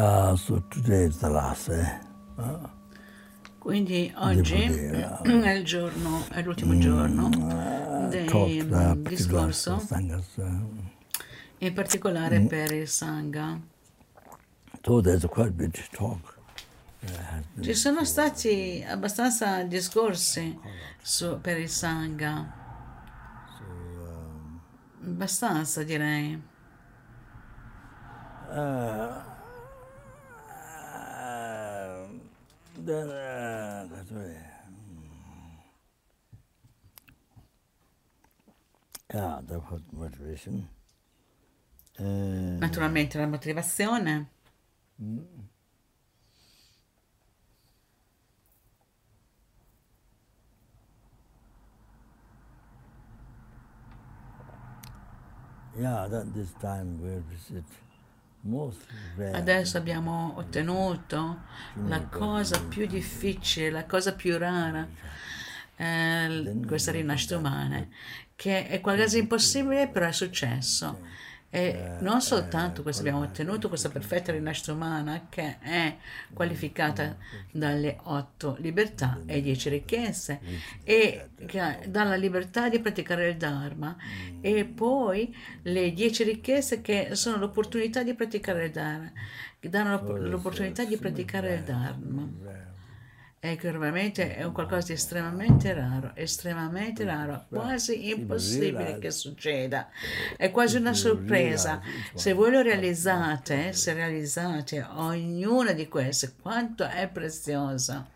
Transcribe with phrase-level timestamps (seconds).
[0.00, 0.34] Uh,
[1.18, 1.84] the last day.
[2.38, 2.66] Uh,
[3.58, 7.28] Quindi oggi poter, è il giorno, è l'ultimo giorno
[8.08, 9.86] del talk the particular discorso,
[11.58, 13.60] in particolare per il Sangha.
[14.80, 15.28] so
[17.52, 20.58] been- Ci sono stati abbastanza discorsi
[21.02, 22.50] su- per il Sangha,
[23.60, 24.60] um,
[25.04, 26.40] abbastanza direi.
[28.50, 29.28] uh,
[32.80, 34.36] uh, then, uh, that's right.
[39.12, 40.68] Yeah, that was motivation.
[41.98, 44.28] Uh, Naturalmente la motivazione.
[55.78, 57.89] yeah, that this time we visit most rare.
[59.32, 61.42] Adesso abbiamo ottenuto
[61.86, 64.88] la cosa più difficile, la cosa più rara,
[65.76, 67.86] eh, l- questa rinascita umana,
[68.36, 71.00] che è qualcosa di impossibile, però è successo.
[71.52, 75.96] E non soltanto questo abbiamo ottenuto, questa perfetta rinascita umana che è
[76.32, 77.16] qualificata
[77.50, 80.38] dalle otto libertà e dieci ricchezze
[80.84, 83.96] e che dà la libertà di praticare il Dharma
[84.40, 89.10] e poi le dieci ricchezze che sono l'opportunità di praticare il Dharma,
[89.58, 92.69] che danno l'opp- l'opportunità di praticare il Dharma.
[93.42, 99.88] E che veramente è un qualcosa di estremamente raro, estremamente raro, quasi impossibile che succeda.
[100.36, 101.80] È quasi una sorpresa.
[102.14, 108.06] Se voi lo realizzate, se realizzate ognuna di queste, quanto è preziosa.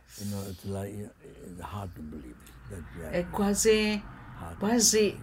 [1.59, 1.89] Are
[3.09, 4.03] È quasi,
[4.59, 5.19] quasi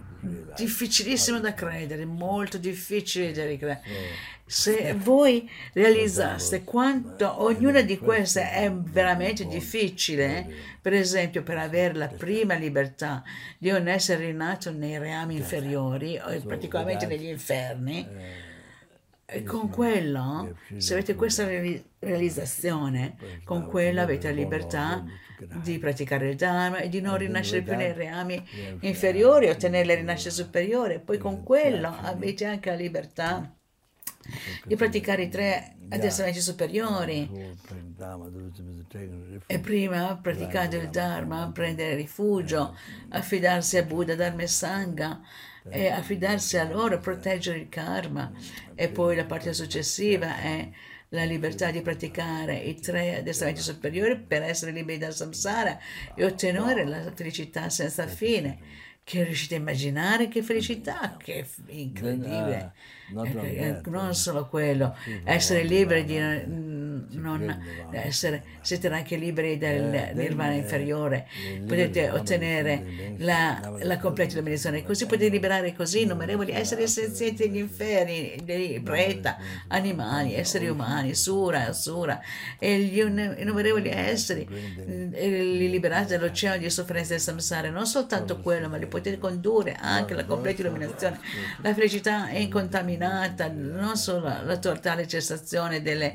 [0.56, 3.82] difficilissimo da credere, molto difficile da credere.
[4.44, 10.46] Se voi realizzaste quanto ognuna di queste è veramente difficile,
[10.80, 13.22] per esempio per avere la prima libertà
[13.56, 18.06] di non essere rinato nei reami inferiori, o praticamente negli inferni,
[19.32, 25.04] e con quello, se avete questa reali- realizzazione, con quello avete la libertà
[25.62, 28.42] di praticare il Dharma e di non rinascere più nei reami
[28.80, 31.00] inferiori, ottenere la rinascita superiore.
[31.00, 33.54] Poi con quello avete anche la libertà
[34.64, 37.28] di praticare i tre addestramenti superiori.
[39.46, 42.76] E prima, praticando il Dharma, prendere rifugio,
[43.10, 45.20] affidarsi a Buddha, Dharma e Sangha,
[45.68, 48.32] e affidarsi a loro, proteggere il karma.
[48.74, 50.68] E poi la parte successiva è
[51.10, 55.78] la libertà di praticare i tre addestramenti superiori per essere liberi dal samsara
[56.14, 58.80] e ottenere la felicità senza fine.
[59.04, 62.72] Che riuscite a immaginare che felicità, che incredibile.
[63.14, 66.18] Eh, that, non solo quello, essere liberi di
[67.10, 71.26] non, essere, siete anche liberi del nirvana inferiore,
[71.66, 78.40] potete ottenere la, la completa illuminazione, così potete liberare così innumerevoli esseri senzienti degli inferni,
[78.44, 82.20] dei preta, animali, esseri umani, sura, asura,
[82.58, 84.46] e gli innumerevoli esseri,
[85.12, 89.76] eh, li liberate dall'oceano di sofferenza del samsara, non soltanto quello, ma li potete condurre
[89.78, 91.18] anche alla completa illuminazione,
[91.60, 93.00] la felicità è incontaminata,
[93.48, 96.14] non solo la totale cessazione delle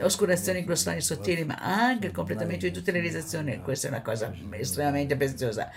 [0.00, 3.60] oscurazioni glossolari sottili, ma anche il completamento di tutte le realizzazioni.
[3.60, 5.70] Questa è una cosa estremamente preziosa.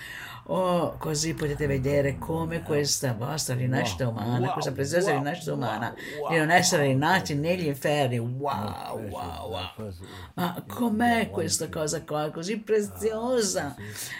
[0.47, 5.93] Oh, così potete vedere come questa vostra rinascita umana, questa preziosa rinascita umana,
[6.29, 8.17] di non essere rinati negli inferni.
[8.19, 9.93] Wow, wow, wow.
[10.33, 13.73] Ma com'è questa cosa qua così preziosa?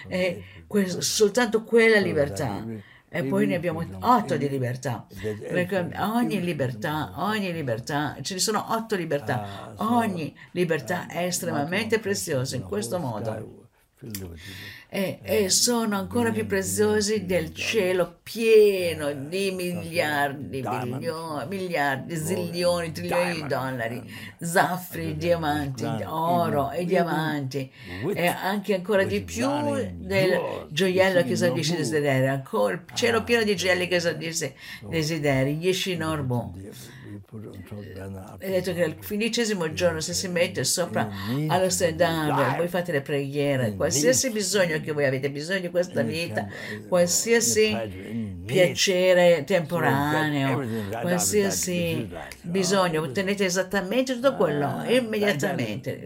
[0.07, 2.63] E que- soltanto quella libertà.
[3.16, 5.06] E poi ne abbiamo otto di libertà.
[5.22, 9.73] Perché ogni libertà, ogni libertà, ce ne sono otto libertà.
[9.78, 13.67] Ogni libertà è estremamente preziosa in questo modo.
[14.95, 23.34] E, e sono ancora più preziosi del cielo pieno di miliardi, milioni, miliardi, zilioni, trilioni
[23.34, 24.03] di dollari,
[24.40, 27.72] zaffri, diamanti, oro e diamanti,
[28.13, 29.49] e anche ancora di più
[29.95, 34.89] del gioiello che esaudisce i desideri, ancora il cielo pieno di gioielli che esaudisce i
[34.89, 36.53] desideri, gli Shinorbu.
[38.37, 41.09] È detto che al quindicesimo giorno se si mette sopra
[41.47, 46.47] allo stendale, voi fate le preghiere, qualsiasi bisogno che voi avete, bisogno di questa vita,
[46.87, 47.75] qualsiasi
[48.46, 50.64] piacere temporaneo,
[51.02, 52.08] qualsiasi
[52.41, 56.03] bisogno, ottenete esattamente tutto quello immediatamente,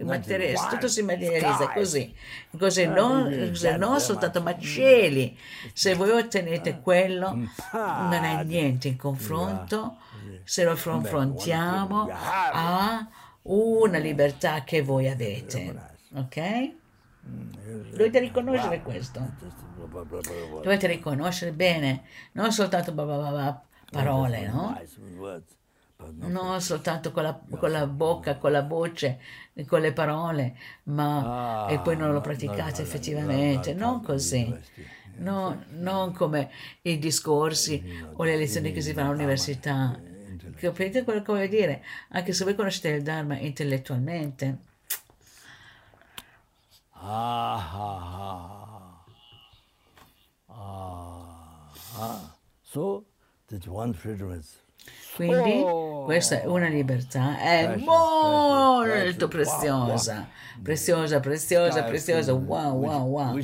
[0.70, 2.14] tutto si materializza così,
[2.56, 5.36] così non, non soltanto ma cieli,
[5.74, 7.36] se voi ottenete quello
[7.72, 9.96] non è niente in confronto
[10.48, 13.06] se lo confrontiamo a
[13.42, 15.98] una libertà che voi avete.
[16.14, 16.72] Ok?
[17.90, 19.30] Dovete riconoscere questo.
[20.62, 24.80] Dovete riconoscere bene, non soltanto parole, no?
[26.14, 29.20] Non soltanto con la, con la, bocca, con la voce,
[29.66, 34.56] con le parole, ma e poi non lo praticate effettivamente, non così.
[35.16, 36.50] No, non come
[36.82, 37.82] i discorsi
[38.14, 40.07] o le lezioni che si fanno all'università.
[40.58, 41.84] Capite quello che voglio dire?
[42.10, 44.58] Anche se voi conoscete il Dharma intellettualmente.
[46.90, 49.04] Ah, ah,
[50.46, 52.36] ah, ah.
[52.62, 53.04] So,
[53.46, 53.94] that one
[54.36, 54.67] is
[55.18, 56.04] quindi oh.
[56.04, 60.28] questa è una libertà, è molto preziosa,
[60.62, 63.38] preziosa, preziosa, preziosa, wow, wow, wow.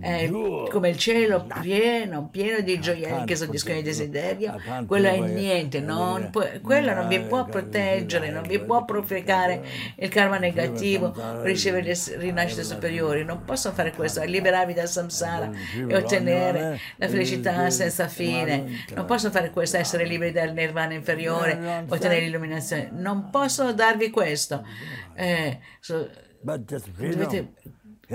[0.00, 0.28] È
[0.70, 6.30] come il cielo pieno, pieno di gioielli che soddisfano il desiderio, quello è niente, non
[6.32, 11.96] può, quella non vi può proteggere, non vi può provocare il karma negativo, ricevere le
[12.16, 15.48] rinascite superiori, non posso fare questo, è liberarvi dal samsara
[15.88, 21.84] e ottenere la felicità senza fine, non posso fare questo, essere liberi dal nirvana inferiore,
[21.88, 22.90] ottenere l'illuminazione.
[22.92, 24.66] Non posso darvi questo.
[25.14, 26.08] Eh, so,
[26.42, 27.52] dovete,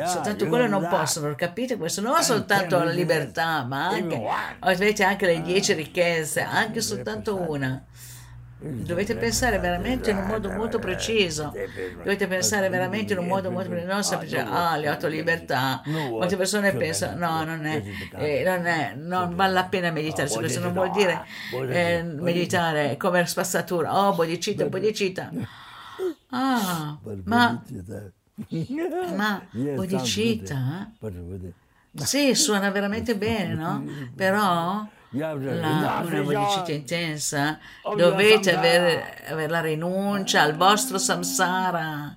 [0.05, 2.01] soltanto quello non possono, capite questo?
[2.01, 4.21] Non soltanto la libertà, ma anche,
[4.59, 7.85] avete anche le dieci ricchezze, anche soltanto una.
[8.61, 11.53] Dovete pensare veramente in un modo molto preciso.
[11.97, 13.91] Dovete pensare veramente in un modo molto preciso.
[13.91, 15.81] Non semplice, ah, le otto libertà.
[15.85, 17.81] Molte persone pensano, no, non è,
[18.17, 20.59] eh, non, è, non vale la pena meditare su questo.
[20.59, 21.23] Non vuol dire
[21.69, 23.97] eh, meditare come spazzatura.
[23.97, 25.31] Oh, bodhicitta, bodhicitta.
[26.31, 27.63] Ah, ma,
[29.13, 30.91] ma bodhicitta?
[31.95, 33.85] Sì, suona veramente bene, no?
[34.13, 37.59] Però la, una bodhicitta intensa,
[37.95, 42.15] dovete avere, avere, la rinuncia al vostro samsara.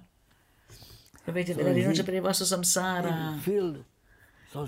[1.25, 3.39] Dovete avere la rinuncia per il vostro samsara.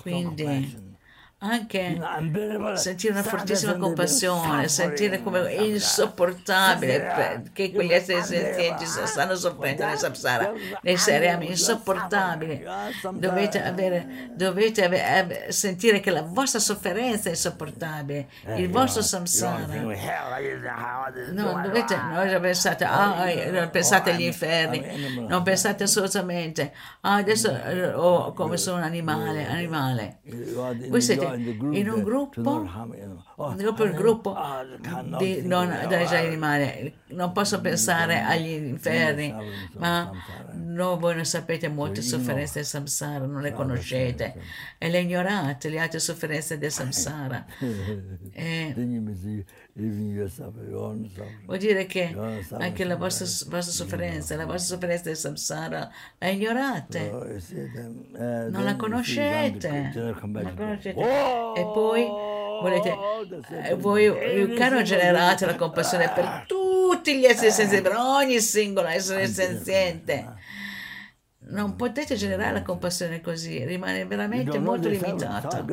[0.01, 0.94] Quindi
[1.39, 2.01] anche
[2.75, 9.99] sentire una fortissima compassione, sentire come è insopportabile che quegli esseri senzienti stanno soffrendo nel
[9.99, 12.65] samsara, nei seriami insopportabili.
[13.13, 19.67] Dovete, avere, dovete avere, sentire che la vostra sofferenza è insopportabile, il vostro samsara.
[21.33, 26.73] Non dovete, non pensate, ah, non pensate agli inferni, non pensate assolutamente,
[27.03, 27.51] ah, adesso
[27.95, 30.21] oh, come sono un animale, animale.
[30.89, 32.69] Voi siete in un gruppo,
[33.57, 34.37] dopo il gruppo
[35.19, 39.35] di non degli animali, non posso pensare agli inferni,
[39.79, 40.11] ma
[40.53, 44.35] no, voi non sapete molte sofferenze del samsara, non le conoscete.
[44.79, 47.45] e le ignorate, le altre sofferenze del samsara.
[48.37, 48.75] E
[49.77, 52.15] vuol dire che
[52.53, 57.11] anche la vostra, vostra sofferenza, la vostra sofferenza del samsara la ignorate,
[58.51, 61.01] non la conoscete, non la conoscete.
[61.01, 62.07] E poi
[62.61, 62.95] volete,
[63.69, 68.87] eh, voi il caro generate la compassione per tutti gli esseri senzienti, per ogni singolo
[68.87, 70.53] essere senziente
[71.55, 75.65] non potete generare la compassione così, rimane veramente molto limitata.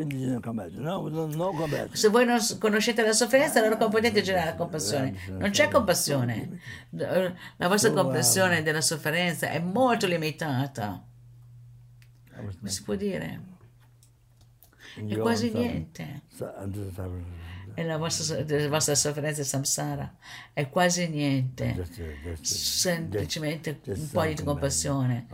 [1.91, 5.17] Se voi non conoscete la sofferenza, allora come potete generare la compassione?
[5.27, 6.59] Non c'è compassione.
[6.91, 11.03] La vostra comprensione della sofferenza è molto limitata.
[12.35, 13.41] Come si può dire?
[15.07, 16.21] È quasi niente
[17.73, 20.17] e la vostra, la vostra sofferenza samsara
[20.53, 21.87] è quasi niente,
[22.41, 25.27] semplicemente un po' di compassione.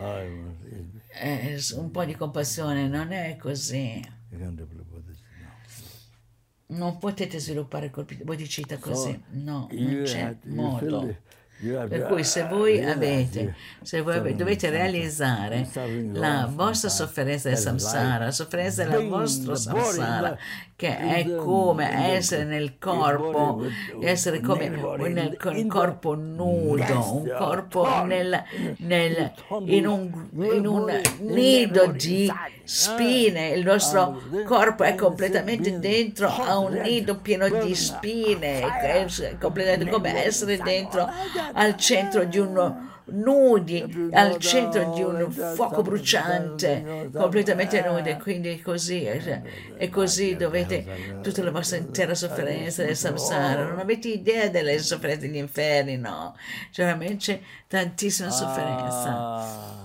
[1.19, 4.01] Eh, un po' di compassione, non è così.
[6.69, 11.15] Non potete sviluppare colpi di bodhicitta così, no, non c'è modo.
[11.59, 15.67] Per cui se voi avete, se voi avete, dovete realizzare
[16.13, 20.37] la vostra sofferenza del samsara, la sofferenza del vostro samsara,
[20.75, 23.65] che è come essere nel corpo,
[24.01, 28.43] essere come nel, un corpo nudo, un corpo nel,
[28.77, 29.31] nel,
[29.65, 32.31] in, un, in un nido di
[32.67, 39.05] spine, il nostro corpo è completamente dentro a un nido pieno di spine, è
[39.39, 41.09] completamente come essere dentro
[41.53, 48.61] al centro di un nudi al centro di un fuoco bruciante, completamente nudi, quindi è
[48.61, 54.77] così, e così dovete tutta la vostra intera sofferenza del samsara, non avete idea delle
[54.79, 56.35] sofferenze degli inferni, no,
[56.71, 59.75] c'è veramente tantissima sofferenza.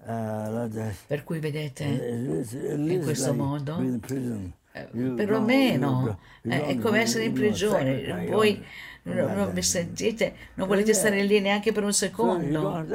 [0.00, 3.82] Per cui vedete, in questo modo,
[5.16, 8.64] perlomeno è come essere in prigione, voi
[9.02, 12.86] non, vi sentite, non volete stare lì neanche per un secondo.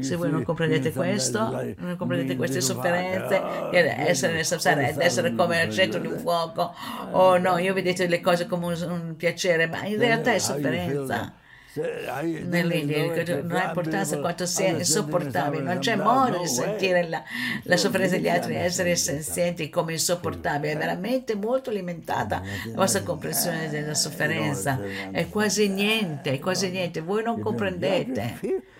[0.00, 1.38] Se voi non comprendete questo,
[1.78, 3.40] non comprendete queste sofferenze,
[3.72, 6.74] essere essere come al centro di un fuoco,
[7.12, 11.32] oh no, io vedete le cose come un, un piacere, ma in realtà è sofferenza.
[11.76, 17.22] Nell'India non ha importanza quanto sia insopportabile, non c'è modo di sentire la,
[17.64, 23.68] la sofferenza degli altri, essere senzienti come insopportabile, è veramente molto limitata la vostra comprensione
[23.68, 24.80] della sofferenza,
[25.10, 28.74] è quasi niente, è quasi niente, voi non comprendete.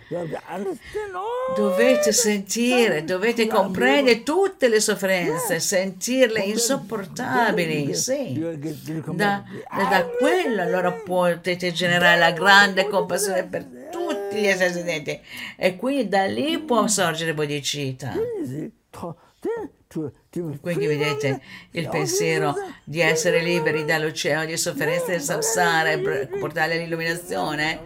[1.56, 8.38] Dovete sentire, dovete comprendere tutte le sofferenze, sentirle insopportabili, sì.
[9.12, 15.20] Da, da quello allora potete generare la grande compassione per tutti gli esseri viventi
[15.56, 18.12] e quindi da lì può sorgere bodhicitta.
[19.88, 21.40] Quindi vedete
[21.70, 27.80] il pensiero di essere liberi dall'oceano di sofferenza del samsara e portarli all'illuminazione,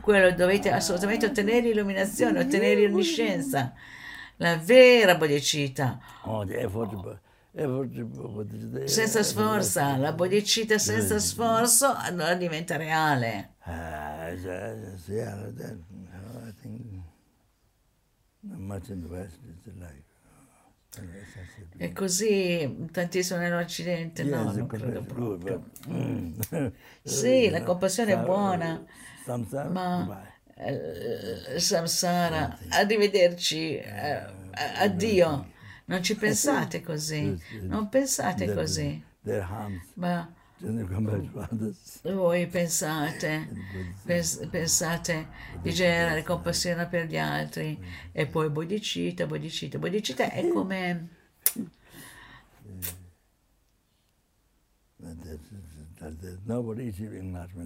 [0.00, 3.74] quello dovete assolutamente ottenere l'illuminazione, ottenere l'onniscienza,
[4.36, 6.00] la vera bodhicitta.
[8.86, 13.56] Senza sforzo, la bodhicitta senza sforzo allora diventa reale.
[13.64, 14.30] Ah,
[15.06, 15.76] yeah, that,
[16.46, 16.80] I think
[18.40, 20.10] much in the West is like.
[21.78, 25.70] E così tantissimo nell'Occidente, no, non credo proprio.
[27.02, 28.84] Sì, la compassione è buona,
[29.70, 34.22] ma eh, samsara, arrivederci, eh,
[34.78, 35.50] addio.
[35.86, 39.02] Non ci pensate così, non pensate così,
[39.94, 40.32] ma
[42.02, 43.48] voi pensate,
[44.04, 45.28] pens- pensate
[45.60, 47.76] di generare compassione per gli altri
[48.12, 49.78] e poi bodhicitta, bodhicitta.
[49.78, 51.08] Bodhicitta è come...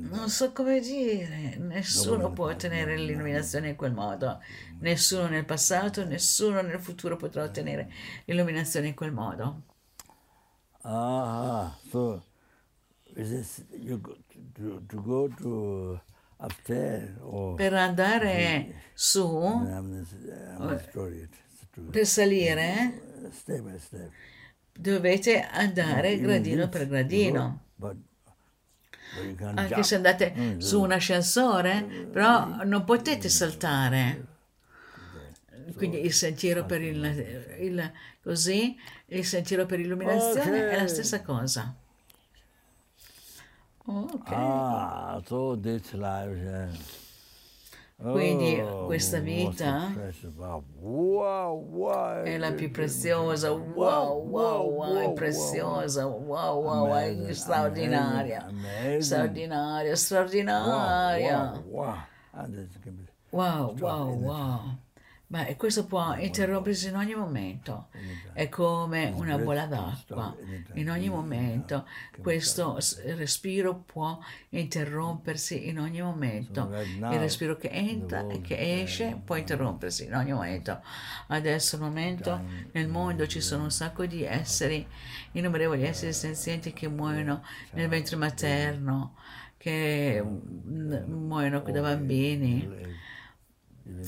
[0.09, 4.41] Non so come dire, nessuno può ottenere l'illuminazione in quel modo,
[4.81, 7.91] nessuno nel passato, nessuno nel futuro potrà ottenere
[8.25, 9.63] l'illuminazione in quel modo.
[10.83, 12.36] Ah, so is
[13.25, 14.17] this you go
[14.55, 16.01] to, to go to
[16.39, 20.13] upstairs or Per andare su, I'm this,
[20.59, 20.69] I'm
[21.15, 23.01] it's to per salire,
[23.33, 24.11] step by step.
[24.79, 27.61] dovete andare You gradino per gradino.
[27.79, 27.97] go, But,
[29.37, 29.83] but Anche jump.
[29.85, 31.83] se andate su un ascensore,
[32.13, 34.27] però non potete saltare.
[35.75, 37.03] Quindi il sentiero per il,
[37.61, 37.93] il-
[38.23, 41.75] così, il sentiero per l'illuminazione è la stessa cosa.
[43.87, 44.33] Ok.
[44.33, 46.69] Ah, so this life, yeah.
[47.99, 49.91] Quindi Oh, questa vita
[50.81, 58.47] Wow, wow, è la più preziosa, wow, wow, wow, è preziosa, wow, wow, è straordinaria,
[59.01, 61.55] straordinaria, straordinaria.
[61.55, 62.05] wow, wow.
[63.31, 64.79] Wow, wow, wow.
[65.29, 67.89] Ma questo può interrompersi in ogni momento.
[68.33, 70.37] È come una bolla d'acqua.
[70.75, 71.85] In ogni momento
[72.21, 72.79] questo
[73.17, 74.19] respiro può
[74.51, 76.71] interrompersi in ogni momento.
[76.73, 80.81] Il respiro che entra e che esce può interrompersi in ogni momento.
[81.27, 82.41] Adesso al momento
[82.71, 84.87] nel mondo ci sono un sacco di esseri,
[85.33, 87.43] innumerevoli esseri senzienti che muoiono
[87.73, 89.17] nel ventre materno,
[89.57, 93.06] che mm, muoiono da bambini.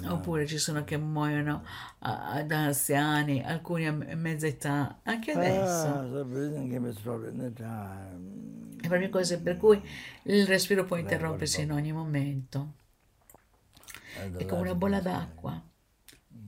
[0.07, 1.65] Oppure ci sono che muoiono
[2.01, 5.87] ah, da anziani, alcuni a me- mezza età, anche adesso.
[5.87, 8.77] Ah, so breathing can be stopped any time.
[8.81, 9.81] È proprio così, per cui
[10.25, 12.75] il respiro può interrompersi in ogni momento.
[14.37, 15.61] È come una bolla d'acqua,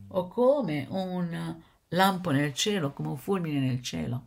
[0.08, 4.26] o come un lampo nel cielo, come un fulmine nel cielo.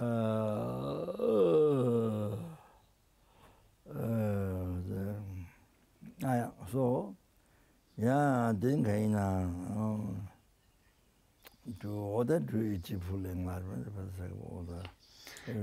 [0.00, 0.04] Uh,
[1.20, 2.38] uh,
[3.86, 5.14] uh, the,
[6.28, 7.14] ah, yeah, so,
[7.96, 9.48] yeah, then can uh,
[11.80, 13.24] to order to each full
[14.50, 14.90] order.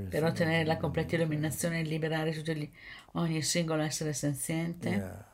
[0.10, 2.72] Per ottenere la completa illuminazione e liberare gli-
[3.14, 4.90] ogni singolo essere senziente.
[4.90, 5.26] Yeah.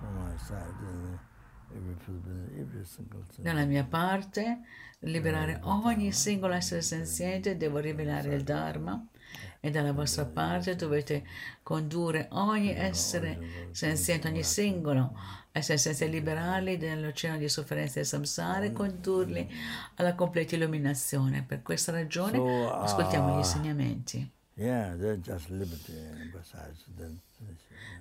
[0.00, 0.74] From my side,
[3.38, 4.60] Dalla mia parte,
[5.00, 9.06] liberare ogni singolo essere senziente, devo rivelare il Dharma.
[9.60, 11.24] E dalla vostra parte dovete
[11.62, 15.16] condurre ogni essere senziente, ogni singolo
[15.52, 19.48] essere senziente, liberarli dall'oceano di sofferenza e samsara e condurli
[19.96, 21.44] alla completa illuminazione.
[21.44, 22.38] Per questa ragione
[22.68, 24.30] ascoltiamo gli ah, insegnamenti.
[24.54, 25.94] Yeah, they're just liberty
[26.32, 27.10] besides the,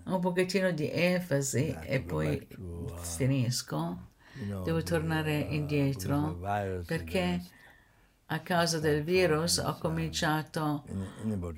[0.03, 4.10] Un pochettino di enfasi e poi to, uh, finisco.
[4.36, 6.38] you know, Devo the, tornare uh, indietro
[6.86, 7.51] perché against
[8.27, 10.84] a causa del virus ho cominciato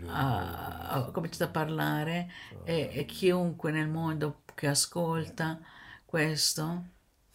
[0.07, 2.29] a, ho cominciato a parlare
[2.63, 5.59] e, e chiunque nel mondo che ascolta
[6.03, 6.83] questo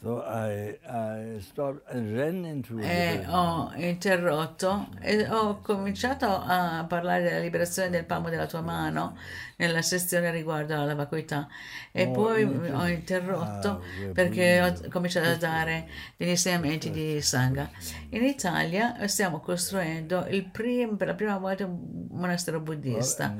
[0.00, 6.84] So I, I stopped and ran into e the ho interrotto e ho cominciato a
[6.88, 9.16] parlare della liberazione del palmo della tua mano
[9.56, 11.48] nella sezione riguardo alla vacuità
[11.90, 13.80] e Oh, poi ho interrotto ah,
[14.12, 17.68] perché ho cominciato a dare degli insegnamenti di Sangha.
[18.10, 23.34] In Italia stiamo costruendo il prim- per la prima volta un monastero buddista.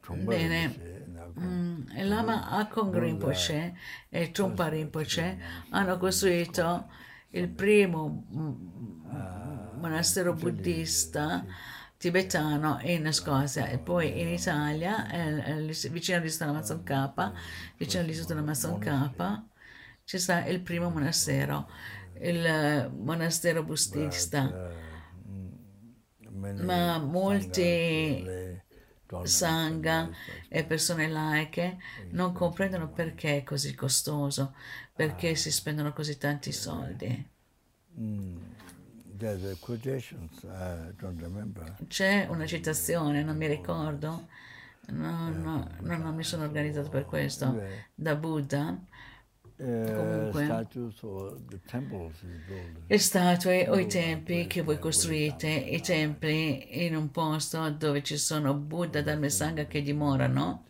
[0.00, 0.93] Trungpa Bene.
[1.38, 3.74] Mm, Lama Akong Rinpoche
[4.08, 5.38] e Trungpa Rinpoche
[5.70, 6.88] hanno costruito
[7.30, 11.44] il primo mm, monastero buddista
[11.96, 15.06] tibetano in Scozia e poi in Italia,
[15.90, 17.32] vicino all'isola Amazon K,
[17.78, 19.42] vicino all'isola Amazon K,
[20.04, 21.68] ci sta il primo monastero,
[22.20, 24.92] il monastero buddista.
[26.30, 28.62] many Ma molti
[29.22, 30.10] Sangha
[30.48, 31.78] e persone laiche
[32.10, 34.54] non comprendono perché è così costoso,
[34.94, 37.30] perché si spendono così tanti soldi.
[39.16, 41.76] There's a quotations, I don't remember.
[41.86, 44.26] C'è una citazione, non mi ricordo,
[44.88, 47.62] no, no, no, non mi sono organizzato per questo,
[47.94, 48.76] da Buddha,
[52.86, 58.16] le statue o i templi che voi costruite, i templi in un posto dove ci
[58.16, 60.64] sono Buddha, Dharma e Sangha che dimorano,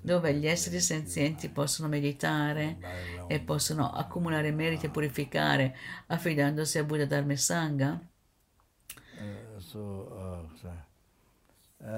[0.00, 2.78] dove gli esseri senzienti possono meditare
[3.26, 5.74] e possono accumulare meriti e purificare
[6.06, 8.00] affidandosi a Buddha, Dharma e Sangha.
[9.18, 10.46] Uh, so,
[11.78, 11.94] uh,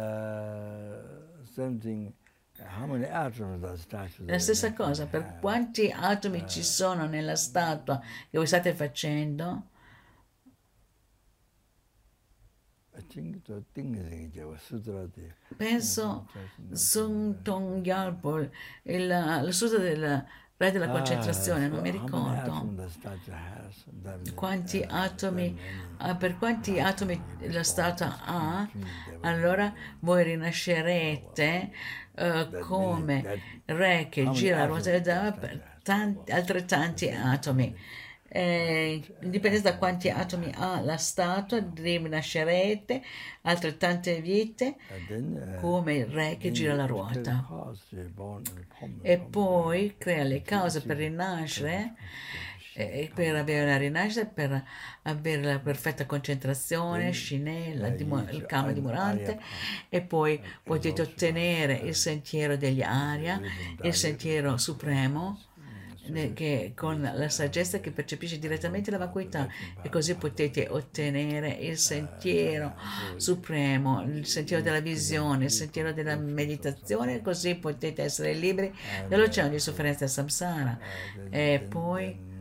[4.26, 9.68] La stessa cosa, per quanti atomi ci sono nella statua che voi state facendo,
[12.92, 13.04] the
[15.56, 16.28] penso
[16.72, 18.48] Sun Tong Gyalpo,
[18.84, 20.24] il, la sutra del
[20.58, 22.74] re della concentrazione, non mi ricordo.
[24.34, 25.58] quanti atomi,
[25.98, 28.68] ah, per quanti atomi la statua ha,
[29.20, 31.70] allora voi rinascerete
[32.14, 37.76] eh, come re che gira la ruota del Dharma per tanti, altrettanti atomi.
[38.28, 43.02] Eh, indipendenza da quanti atomi ha la statua, rinascerete
[43.42, 44.76] altrettante vite
[45.60, 47.46] come il re che gira la ruota.
[49.02, 51.94] E poi crea le cause per rinascere
[52.76, 54.62] eh, per avere la rinascita, per
[55.02, 59.40] avere la perfetta concentrazione, Shine, la dimo- il calma dimorante,
[59.88, 63.40] e poi potete ottenere il sentiero degli Arya,
[63.80, 65.40] il sentiero supremo,
[66.34, 69.48] che con la saggezza che percepisce direttamente la vacuità
[69.82, 72.74] e così potete ottenere il sentiero
[73.16, 78.72] supremo, il sentiero della visione, il sentiero della meditazione così potete essere liberi
[79.08, 80.78] dall'oceano di sofferenza samsara.
[81.30, 82.34] E poi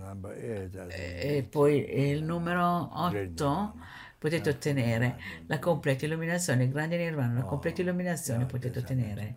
[0.89, 3.73] e poi il numero 8
[4.17, 9.36] potete ottenere la completa illuminazione, il grande nirvana, la completa illuminazione potete ottenere.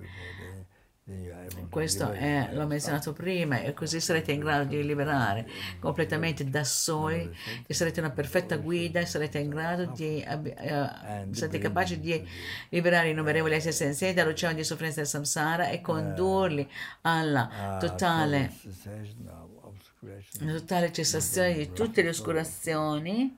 [1.70, 7.34] Questo è, l'ho menzionato prima e così sarete in grado di liberare completamente da soli,
[7.66, 12.28] e sarete una perfetta guida e sarete in grado di, eh, sarete capaci di
[12.68, 16.68] liberare innumerevoli esseri senzienti dall'oceano di sofferenza del samsara e condurli
[17.02, 18.52] alla totale
[20.40, 23.36] una totale cessazione di tutte le oscurazioni,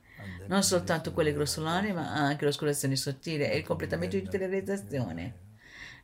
[0.48, 4.46] non soltanto quelle grossolane, ma anche le oscurazioni sottili e il completamento di tutte le
[4.48, 5.48] realizzazioni.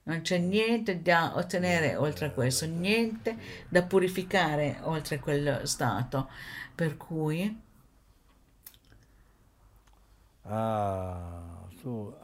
[0.07, 3.37] Non c'è niente da ottenere oltre a questo, niente
[3.69, 6.29] da purificare oltre quello stato.
[6.75, 7.62] Per cui
[10.49, 12.16] Ah, so.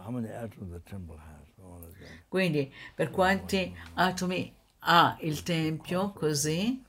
[2.28, 6.82] Quindi, per quanti atomi ha il Tempio, così,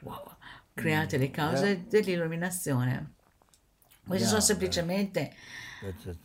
[0.00, 0.36] wow,
[0.72, 3.14] create le cause dell'illuminazione.
[4.06, 5.34] Questi sono semplicemente,
[5.80, 6.16] That's a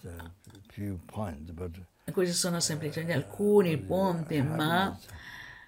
[1.05, 1.79] points, but
[2.11, 4.97] questi sono semplicemente alcuni punti, ma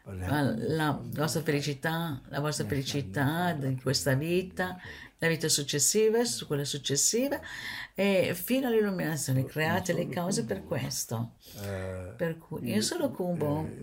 [0.07, 4.77] la vostra felicità, la vostra felicità di questa vita,
[5.17, 7.39] la vita successiva, su quella successiva
[7.93, 9.45] e fino all'illuminazione.
[9.45, 11.37] Create le cause per questo.
[11.55, 13.09] uh, Per cui io sono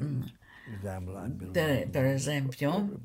[0.01, 0.23] mm,
[0.65, 3.01] example, I built per, per esempio,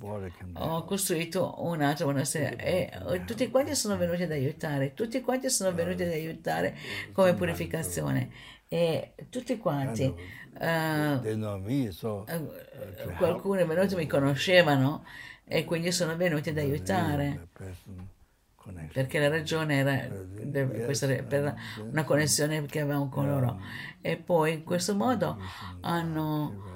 [0.53, 5.49] ho costruito un altro monastero e e tutti quanti sono venuti ad aiutare, tutti quanti
[5.49, 6.75] sono venuti ad aiutare
[7.11, 8.29] come purificazione.
[8.67, 10.15] E tutti quanti, uh,
[13.17, 15.05] qualcuno è venuto, mi conoscevano
[15.45, 17.47] e quindi sono venuti ad aiutare.
[18.91, 20.09] perché la ragione era
[21.23, 21.55] per
[21.89, 23.61] una connessione che avevamo con loro.
[24.01, 25.37] E poi in questo modo
[25.81, 26.75] hanno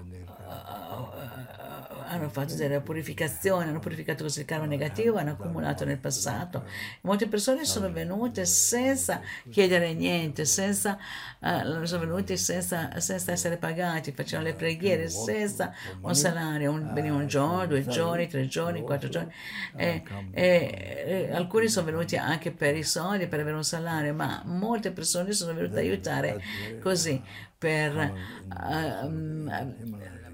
[2.11, 6.65] hanno fatto delle purificazioni, hanno purificato questo karma negativo, hanno accumulato nel passato.
[7.01, 10.97] Molte persone sono venute senza chiedere niente, senza,
[11.39, 17.27] uh, sono venute senza, senza, essere pagati, facevano le preghiere senza un salario, un, un
[17.27, 19.31] giorno, due giorni, tre giorni, quattro giorni.
[19.75, 24.41] E, e, e, alcuni sono venuti anche per i soldi, per avere un salario, ma
[24.45, 26.41] molte persone sono venute ad aiutare
[26.81, 27.21] così
[27.57, 28.13] per...
[28.49, 30.29] Uh, um,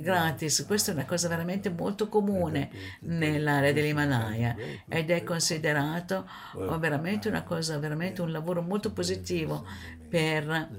[0.00, 0.64] gratis.
[0.66, 4.56] Questa è una cosa veramente molto comune nell'area dell'Himalaya
[4.88, 6.28] ed è considerato
[6.78, 9.66] veramente una cosa, veramente un lavoro molto positivo
[10.08, 10.70] per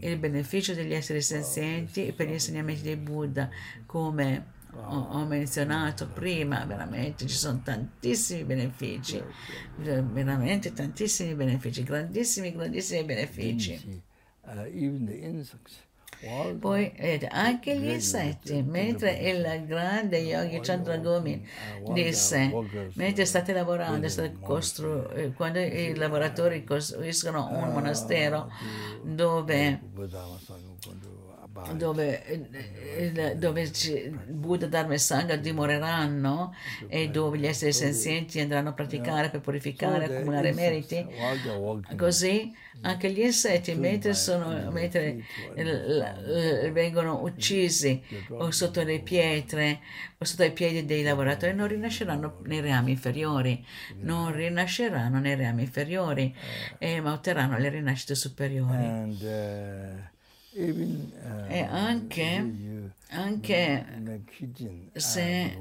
[0.00, 3.48] il beneficio degli esseri senzienti e per gli insegnamenti di Buddha,
[3.86, 9.22] come ho, menzionato prima, veramente ci sono tantissimi benefici,
[9.76, 14.02] veramente tantissimi benefici, grandissimi, grandissimi benefici.
[16.58, 16.92] Poi
[17.28, 21.44] anche gli insetti, mentre il grande Yogi Chandragumi
[21.84, 22.60] disse,
[22.94, 28.48] mentre state lavorando, state costru- eh, quando i lavoratori costruiscono un monastero
[29.02, 29.86] dove
[31.74, 33.70] dove, eh, dove
[34.28, 36.54] Buddha, Dharma e Sangha dimoreranno
[36.88, 41.06] e dove gli esseri senzienti andranno a praticare per purificare, accumulare meriti,
[41.96, 45.24] così anche gli insetti mentre, sono, mentre
[46.72, 49.80] vengono uccisi o sotto le pietre
[50.18, 53.64] o sotto i piedi dei lavoratori non rinasceranno nei rami inferiori,
[54.00, 56.34] non rinasceranno nei rami inferiori,
[56.78, 59.16] eh, ma otterranno le rinascite superiori.
[60.54, 61.10] Uh,
[61.48, 62.44] e anche
[63.12, 63.84] anche
[64.94, 65.56] se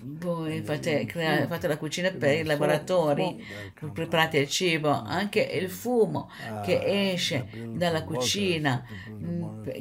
[0.00, 3.44] voi fate, crea, fate, la cucina per i lavoratori,
[3.92, 6.30] preparate il cibo, anche il fumo
[6.64, 8.84] che esce dalla cucina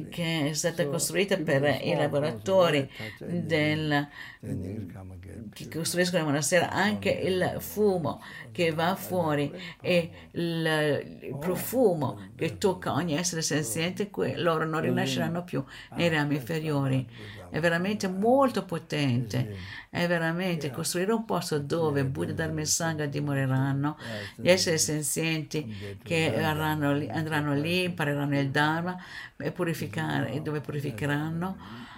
[0.10, 4.08] che è stata costruita per i lavoratori del,
[5.54, 12.94] che costruiscono il monastero, anche il fumo che va fuori e il profumo che tocca
[12.94, 15.64] ogni essere senziente, loro non rinasceranno più
[15.96, 16.99] nei rami inferiori
[17.50, 19.56] è veramente molto potente,
[19.90, 23.98] è veramente costruire un posto dove Buddha, Dharma e Sangha dimoreranno,
[24.36, 28.98] gli esseri senzienti che andranno lì, andranno lì impareranno il Dharma
[29.38, 31.58] e, purificare, e dove purificheranno,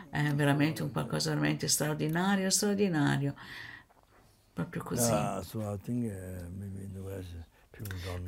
[0.09, 3.35] è veramente un qualcosa veramente straordinario, straordinario,
[4.53, 5.11] proprio così.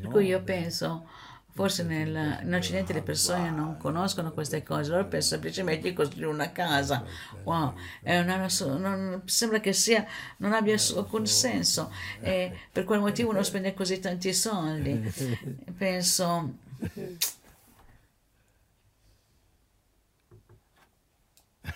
[0.02, 1.08] Per cui io penso
[1.54, 6.28] Forse nel, in Occidente le persone non conoscono queste cose, loro pensano semplicemente di costruire
[6.28, 7.06] una casa.
[7.44, 8.48] Wow, una,
[8.80, 10.04] non, sembra che sia,
[10.38, 11.94] non abbia alcun senso.
[12.22, 15.14] E per quel motivo uno spende così tanti soldi.
[15.78, 16.58] Penso...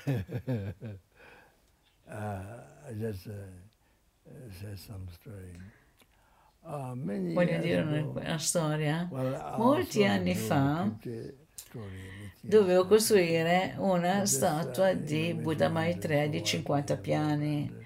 [0.07, 0.13] uh,
[2.97, 3.31] just uh,
[4.59, 5.53] say some story.
[6.69, 9.07] Ah, Voglio dire una, una storia.
[9.57, 10.91] Molti anni fa
[12.41, 17.85] dovevo costruire una statua di Buddha Maitreya di 50 piani.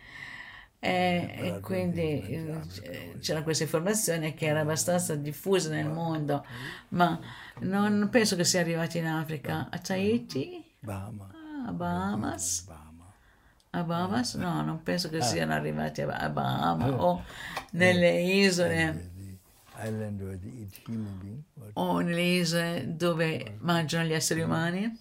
[0.84, 6.44] E, e, quindi eh, c'era questa informazione che era abbastanza diffusa nel mondo,
[6.90, 7.20] ma
[7.60, 9.68] non penso che sia arrivata in Africa.
[9.70, 10.64] A Tahiti?
[11.68, 12.66] Ah, Bahamas?
[13.72, 14.36] A Bahamas?
[14.36, 15.22] No, non penso che ah.
[15.22, 16.94] siano arrivati a Bahamas eh.
[16.94, 17.24] o
[17.72, 19.10] nelle isole
[21.74, 24.98] o nelle isole dove mangiano gli esseri umani.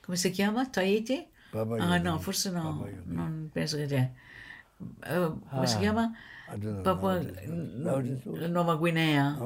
[0.00, 0.66] Come si chiama?
[0.68, 1.26] Tahiti?
[1.52, 4.12] Ah no, forse no, non penso che sia.
[4.78, 6.12] Uh, come si ah, chiama?
[6.82, 7.20] Papua,
[8.48, 9.36] Nuova Guinea.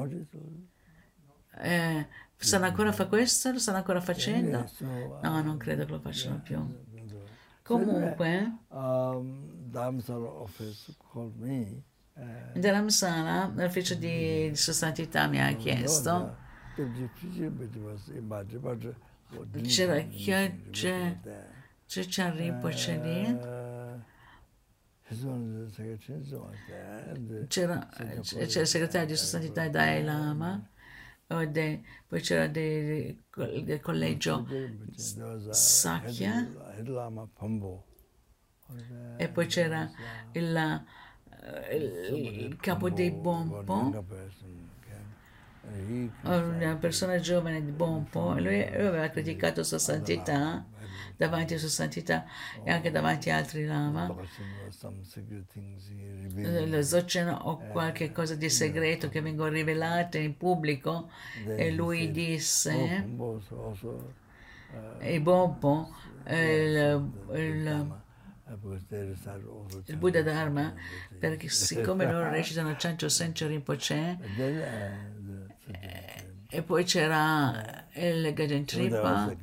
[1.57, 3.51] Eh, stanno ancora a questo?
[3.51, 4.69] Lo stanno ancora facendo?
[5.21, 6.57] No, non credo che lo facciano più.
[7.65, 9.49] Comunque, um,
[12.53, 16.37] Dharamsala, l'ufficio di, di sostanzialità mi ha chiesto.
[19.63, 21.19] c'era Chioggia
[21.87, 23.39] c'è Rinpoche lì
[27.47, 27.89] c'era,
[28.21, 30.69] c'era il segretario di sostanzialità Dalai Lama
[31.27, 33.17] de, poi c'era del,
[33.63, 34.45] del collegio
[35.49, 36.47] Sakya
[39.17, 39.91] e poi c'era
[40.33, 40.85] il,
[41.71, 44.03] il, il capo dei Bompo
[46.21, 50.63] una persona giovane di Bompo, lui, lui aveva criticato Sua Santità
[51.17, 52.25] davanti a Sua Santità
[52.63, 54.13] e anche davanti a altri lama,
[56.65, 61.09] lo zoceno o qualche cosa di segreto che vengono rivelate in pubblico
[61.45, 63.05] e lui disse,
[64.99, 65.95] e Bompo,
[66.27, 68.03] il, il
[69.87, 70.71] il Buddha Dharma,
[71.19, 74.19] perché siccome loro recitano Chancho Sencho Rinpoche,
[76.47, 79.35] e poi c'era il Gaden Tripa,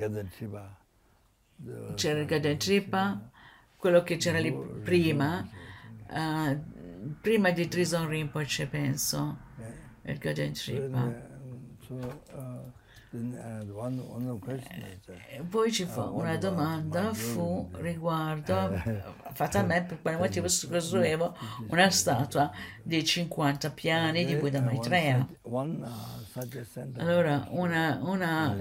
[1.94, 3.31] c'era il Gaden Tripa,
[3.77, 5.48] quello che c'era lì prima,
[6.09, 6.62] uh,
[7.20, 9.38] prima di Trison Rinpoche, penso,
[10.03, 11.31] il Gaden Tripa.
[15.29, 18.72] Eh, poi ci fu una domanda fu riguardo
[19.33, 21.37] fatta a me per quale motivo costruivo
[21.68, 22.51] una statua
[22.83, 25.27] di 50 piani di Buddha Maitreya.
[27.01, 28.57] Allora una, una,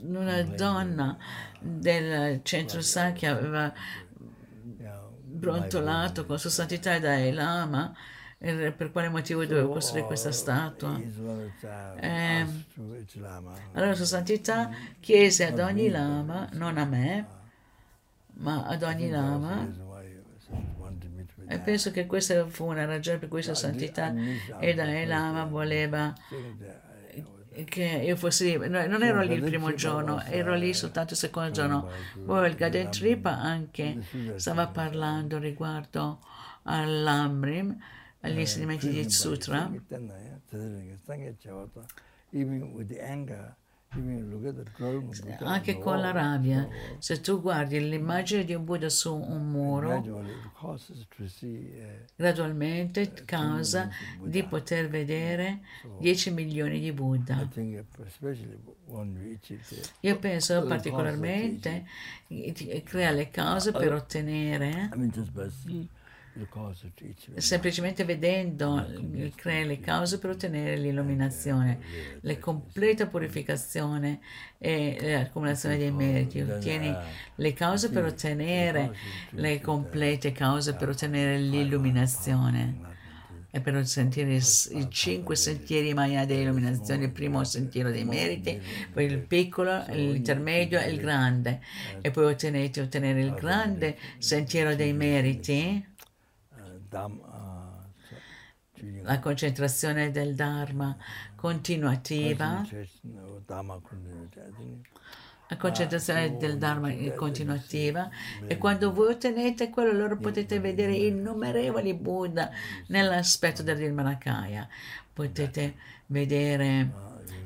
[0.00, 1.16] una donna
[1.60, 3.72] del centro Sakya aveva
[5.24, 7.92] brontolato con Sua Santità Dalai Lama
[8.42, 11.00] per quale motivo dovevo costruire questa statua.
[12.00, 12.46] Eh,
[13.72, 17.26] allora Sua Santità chiese ad ogni lama, non a me,
[18.34, 19.90] ma ad ogni lama,
[21.46, 24.12] e penso che questa fu una ragione per cui Sua Santità
[24.58, 26.12] e Dalai Lama voleva
[27.64, 31.50] che io fossi lì, non ero lì il primo giorno, ero lì soltanto il secondo
[31.50, 31.88] giorno.
[32.24, 34.02] Poi il Gaden Tripa anche
[34.36, 36.18] stava parlando riguardo
[36.62, 37.76] all'Amrim
[38.22, 39.70] agli insegnamenti di Sutra,
[45.40, 46.66] anche con la rabbia,
[46.98, 50.00] se tu guardi l'immagine di un Buddha su un muro,
[52.16, 53.90] gradualmente causa
[54.22, 55.60] di poter vedere
[55.98, 57.46] 10 milioni di Buddha.
[60.00, 61.84] Io penso particolarmente
[62.84, 64.88] crea le cause per ottenere
[67.34, 68.86] semplicemente vedendo
[69.34, 71.78] crea le cause per ottenere l'illuminazione,
[72.22, 74.20] la completa purificazione
[74.58, 76.40] e l'accumulazione dei meriti.
[76.40, 76.94] Ottieni
[77.34, 78.94] le cause per ottenere
[79.30, 82.90] le complete cause per ottenere l'illuminazione
[83.54, 88.58] e per sentire i cinque sentieri Maya dell'illuminazione, il primo sentiero dei meriti,
[88.90, 91.60] poi il piccolo, l'intermedio e il grande,
[92.00, 95.90] e poi ottenete ottenere il grande sentiero dei meriti
[99.02, 100.96] la concentrazione del Dharma
[101.34, 102.66] continuativa,
[105.48, 108.10] la concentrazione del Dharma continuativa.
[108.46, 112.50] e quando voi ottenete quello allora potete vedere innumerevoli Buddha
[112.88, 114.68] nell'aspetto del Nirmanakaya,
[115.12, 115.74] potete
[116.06, 116.90] vedere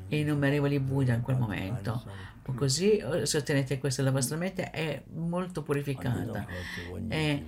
[0.07, 2.03] innumerevoli Buddha in quel momento.
[2.55, 6.47] Così se ottenete questo la vostra mente è molto purificata.
[7.09, 7.45] E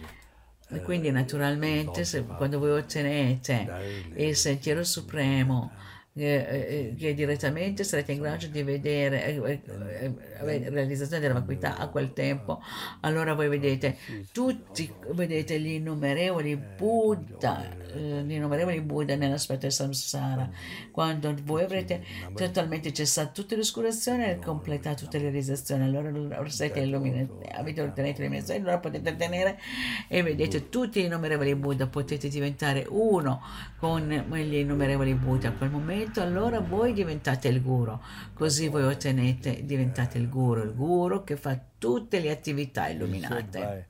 [0.72, 5.72] e quindi naturalmente se, quando voi ottenete il sentiero supremo
[6.14, 12.14] eh, che direttamente sarete in grado di vedere eh, eh, realizzazione della vacuità a quel
[12.14, 12.62] tempo,
[13.02, 13.98] allora voi vedete
[14.32, 20.50] tutti, vedete gli innumerevoli Buddha, gli innumerevoli Buddha nell'aspetto del samsara.
[20.92, 22.04] Quando voi avrete
[22.36, 28.18] totalmente cessato tutte le oscurazioni e completato tutte le realizzazioni, allora siete illuminati, avete ottenuto
[28.18, 29.60] l'illuminazione, allora potete ottenere
[30.08, 33.42] e vedete tutti gli innumerevoli Buddha, potete diventare uno
[33.78, 38.00] con gli innumerevoli Buddha a quel momento momento, allora voi diventate il guru.
[38.34, 43.88] Così voi ottenete, diventate il guru, il guru che fa tutte le attività illuminate.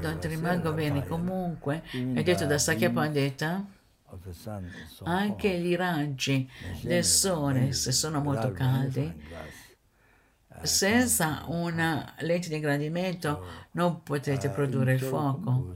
[0.00, 3.64] Non rimango bene comunque, è detto da Sakya Pandita,
[5.04, 6.50] anche gli raggi
[6.82, 9.22] del sole, se sono molto caldi,
[10.62, 15.74] senza una lente di ingrandimento non potete produrre il fuoco.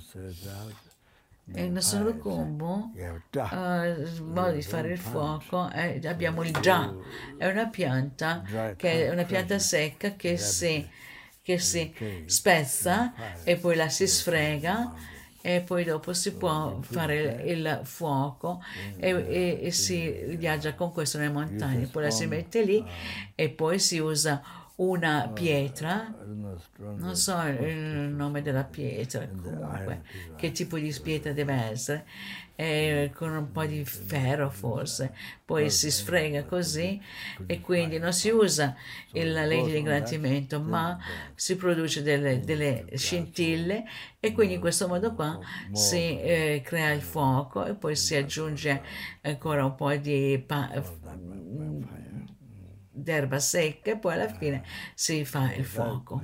[1.53, 2.91] E il nostro combo,
[3.33, 6.93] uh, modo di fare il fuoco, è, abbiamo il già,
[7.37, 8.43] è una pianta
[8.77, 10.89] che è una pianta secca che si,
[11.43, 11.93] che si
[12.27, 13.13] spezza
[13.45, 14.95] e poi la si sfrega
[15.43, 18.63] e poi dopo si può fare il fuoco
[18.97, 22.83] e, e, e si viaggia con questo nelle montagne, poi la si mette lì
[23.35, 24.43] e poi si usa
[24.77, 26.13] una pietra,
[26.97, 30.03] non so il nome della pietra, comunque,
[30.37, 32.07] che tipo di pietra deve essere,
[32.57, 35.13] e con un po' di ferro forse,
[35.45, 37.01] poi si sfrega così
[37.47, 38.77] e quindi non si usa
[39.13, 40.99] la lente di ingrandimento, ma
[41.35, 43.85] si produce delle, delle scintille
[44.21, 45.39] e quindi in questo modo qua
[45.73, 48.83] si eh, crea il fuoco e poi si aggiunge
[49.23, 50.71] ancora un po' di pa-
[52.95, 56.23] d'erba secca e poi alla fine si fa il fuoco.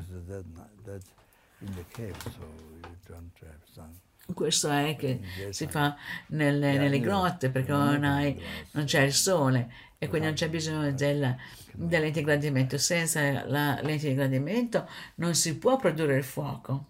[4.32, 5.96] Questo è che si fa
[6.28, 8.40] nelle, nelle grotte perché non, hai,
[8.72, 10.90] non, c'è il sole e quindi non c'è bisogno
[12.12, 12.78] di ingrandimento.
[12.78, 16.86] Senza la lente di ingrandimento non si può produrre il fuoco.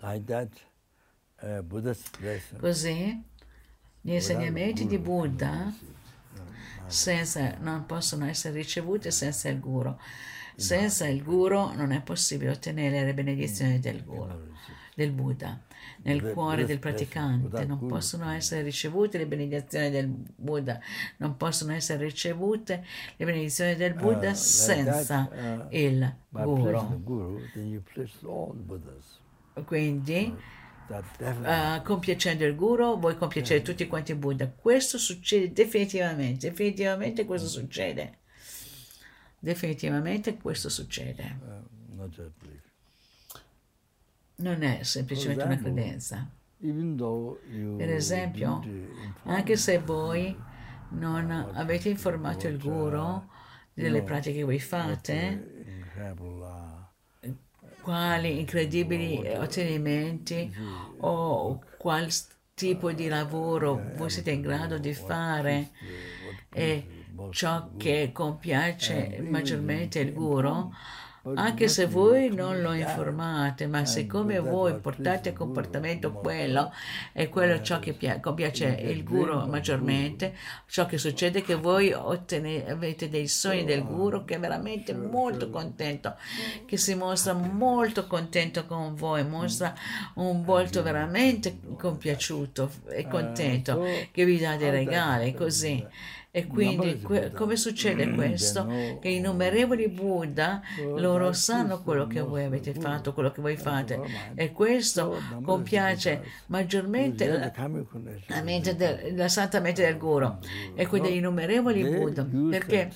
[2.59, 3.25] Così
[4.03, 5.73] gli insegnamenti di Buddha
[6.91, 9.97] senza, non possono essere ricevute senza il guru.
[10.57, 14.53] Senza il guru non è possibile ottenere le benedizioni del guru,
[14.95, 15.59] del Buddha.
[16.03, 20.79] Nel cuore del praticante non possono essere ricevute le benedizioni del Buddha,
[21.19, 22.85] non possono essere ricevute
[23.17, 25.31] le benedizioni del Buddha senza
[25.71, 27.01] il guru.
[29.65, 30.35] Quindi
[30.99, 34.49] uh, compiacendo il guru, vuoi compiacere tutti quanti i Buddha.
[34.49, 38.19] Questo succede definitivamente, definitivamente questo succede.
[39.39, 41.39] Definitivamente questo succede.
[44.37, 46.29] Non è semplicemente una credenza.
[46.59, 48.63] Per esempio,
[49.25, 50.37] anche se voi
[50.91, 53.27] non avete informato il guru
[53.73, 55.65] delle pratiche che voi fate,
[57.91, 60.49] quali incredibili ottenimenti
[60.99, 62.09] o qual
[62.55, 65.71] tipo di lavoro voi siete in grado di fare
[66.53, 66.87] e
[67.31, 70.71] ciò che compiace maggiormente il guru
[71.35, 76.73] anche se voi non lo informate, ma siccome voi portate a comportamento quello
[77.13, 80.35] e quello ciò che compiace il guru maggiormente,
[80.67, 84.95] ciò che succede è che voi ottene, avete dei sogni del guru che è veramente
[84.95, 86.17] molto contento,
[86.65, 89.75] che si mostra molto contento con voi, mostra
[90.15, 95.87] un volto veramente compiaciuto e contento, che vi dà dei regali, così.
[96.33, 98.65] E quindi que- come succede questo?
[99.01, 100.63] Che innumerevoli Buddha,
[100.97, 104.01] loro sanno quello che voi avete fatto, quello che voi fate.
[104.35, 107.53] E questo compiace maggiormente la,
[108.27, 110.39] la, mente del, la santa mente del Guru.
[110.75, 112.25] E quindi innumerevoli Buddha.
[112.49, 112.91] Perché?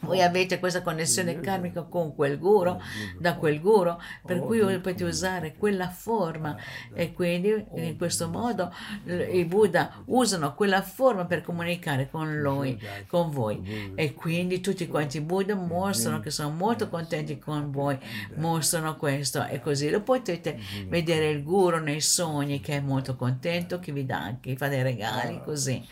[0.00, 2.76] Voi avete questa connessione karmica con quel guru,
[3.18, 6.56] da quel guru, per cui voi potete usare quella forma.
[6.94, 8.72] E quindi in questo modo
[9.04, 13.92] i Buddha usano quella forma per comunicare con lui, con voi.
[13.94, 17.98] E quindi tutti quanti i Buddha mostrano che sono molto contenti con voi,
[18.36, 19.44] mostrano questo.
[19.44, 24.04] E così lo potete vedere il guru nei sogni che è molto contento, che vi
[24.04, 25.86] dà, che fa dei regali, così.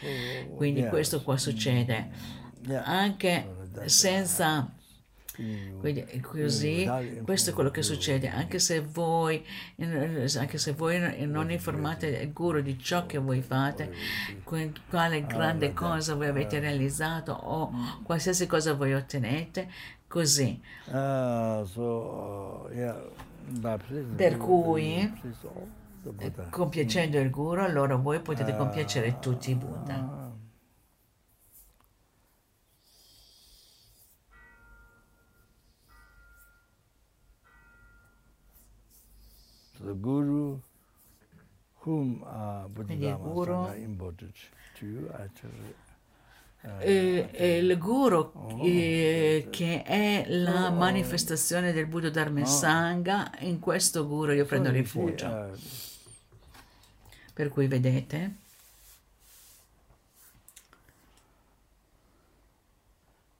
[0.55, 2.45] Quindi questo qua succede.
[2.85, 4.71] Anche senza
[5.79, 6.91] quindi così.
[7.23, 9.45] Questo è quello che succede anche se voi
[9.79, 13.93] anche se voi non informate il guru di ciò che voi fate
[14.89, 17.71] quale grande cosa voi avete realizzato o
[18.03, 19.69] qualsiasi cosa voi ottenete
[20.09, 20.59] così.
[24.17, 25.13] Per cui
[26.49, 30.35] compiacendo il guru allora voi potete compiacere tutti i Buddha
[39.87, 40.59] the guru
[41.85, 44.33] whom uh, Buddhadhamma Sangha imported
[44.79, 45.75] to you actually.
[46.81, 48.33] Eh, eh, il guru
[48.65, 55.53] eh, che è la manifestazione del Buddha Dharma Sangha, in questo guru io prendo rifugio.
[57.33, 58.35] Per cui vedete,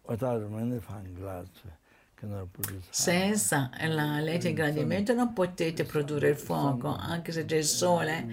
[0.03, 1.13] without many fine
[2.89, 8.27] senza la legge di ingrandimento non potete produrre il fuoco, anche se c'è il sole,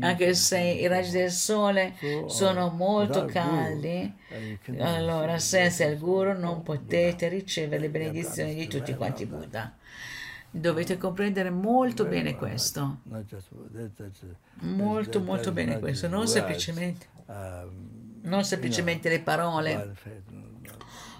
[0.00, 1.94] anche se i raggi del sole
[2.26, 4.12] sono molto caldi,
[4.78, 9.72] allora senza il guru non potete ricevere le benedizioni di tutti quanti Buddha.
[10.50, 13.02] Dovete comprendere molto bene questo,
[14.60, 17.06] molto molto bene questo, non semplicemente,
[18.22, 19.94] non semplicemente le parole.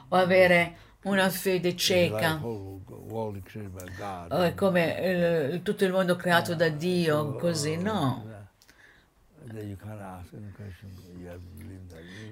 [0.08, 2.40] o avere una fede cieca,
[4.42, 8.36] è come il, tutto il mondo creato da Dio, così no.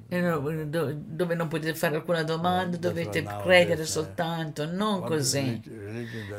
[0.09, 5.62] dove non potete fare alcuna domanda, dovete credere soltanto, non così.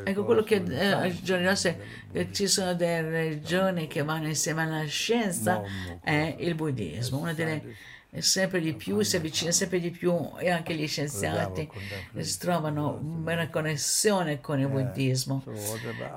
[0.04, 1.76] Ecco quello che eh, ai giorni nostri
[2.12, 5.62] eh, ci sono delle religioni che vanno insieme alla scienza,
[6.00, 7.76] è il buddismo, una delle
[8.16, 11.68] sempre di più si avvicina sempre di più e anche gli scienziati
[12.16, 15.44] si trovano una connessione con il buddismo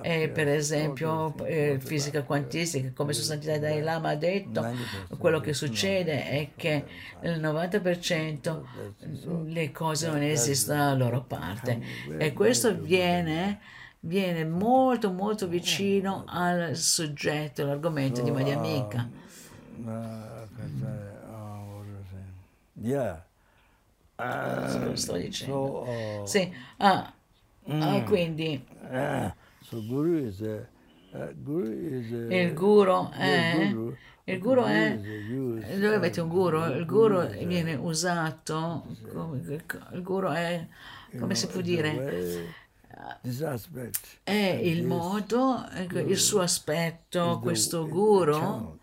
[0.01, 4.73] e per esempio eh, fisica quantistica come Sua Santità Dalai Lama ha detto
[5.17, 6.85] quello che succede è che
[7.21, 8.61] nel 90%
[9.47, 11.81] le cose non esistono dalla loro parte
[12.17, 13.59] e questo viene
[14.03, 19.07] viene molto molto vicino al soggetto, l'argomento di Maria Amica.
[22.81, 23.23] Yeah.
[24.17, 25.53] Uh, sto dicendo.
[25.53, 27.11] So, uh, sì, ah,
[27.71, 30.67] mm, ah, quindi uh, so guru is a,
[31.17, 34.99] uh, guru is a, il guru è, guru, il guru è,
[35.79, 36.63] dove avete un guru?
[36.65, 39.39] Il guru viene usato, come,
[39.93, 40.67] il guru è,
[41.17, 42.59] come si può dire?
[44.21, 48.79] È il modo, ecco, il suo aspetto, questo guru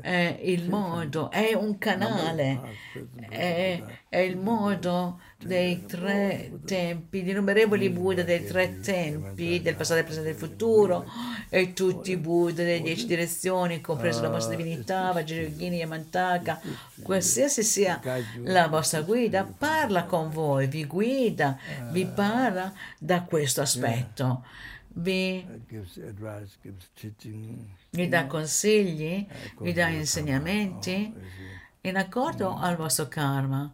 [0.00, 2.60] è il modo, è un canale,
[3.28, 9.96] è, è il modo dei tre tempi, di innumerevoli Buddha dei tre tempi, del passato,
[9.96, 11.04] del presente e del futuro,
[11.48, 16.60] e tutti i Buddha delle dieci direzioni, compreso la vostra divinità, Vajrayogini, Yamantaka,
[17.02, 18.00] qualsiasi sia
[18.44, 21.58] la vostra guida, parla con voi, vi guida,
[21.90, 24.44] vi parla da questo aspetto.
[24.98, 25.44] Vi,
[27.96, 29.26] vi dà consigli,
[29.60, 31.12] vi dà insegnamenti.
[31.80, 33.72] in accordo al vostro karma.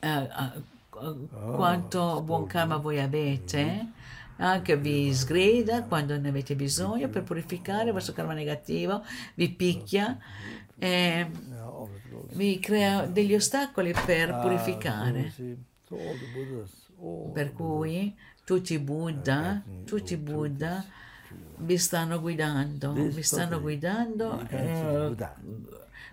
[0.00, 3.92] Eh, eh, quanto buon karma voi avete,
[4.36, 9.04] anche vi sgrida quando ne avete bisogno per purificare il vostro karma negativo,
[9.34, 10.18] vi picchia
[10.78, 11.30] e
[12.32, 15.32] vi crea degli ostacoli per purificare.
[17.32, 20.84] Per cui tutti i Buddha, tutti i Buddha
[21.60, 25.14] vi stanno guidando, vi stanno guidando eh,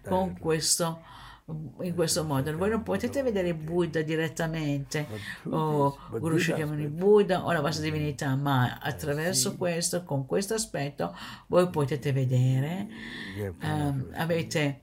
[0.04, 1.02] con questo
[1.82, 2.56] in questo modo.
[2.58, 5.08] Voi non potete vedere Buddha direttamente
[5.44, 11.16] o Guru Shakyamuni Buddha o la vostra divinità, ma attraverso questo, con questo aspetto,
[11.48, 12.88] voi potete vedere,
[13.62, 14.82] um, avete,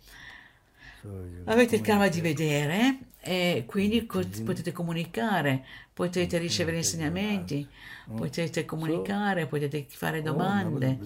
[1.44, 7.68] avete il karma di vedere e quindi potete comunicare, potete ricevere insegnamenti,
[8.14, 10.98] potete comunicare, potete fare domande.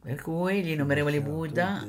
[0.00, 1.84] Per cui gli innumerevoli Buddha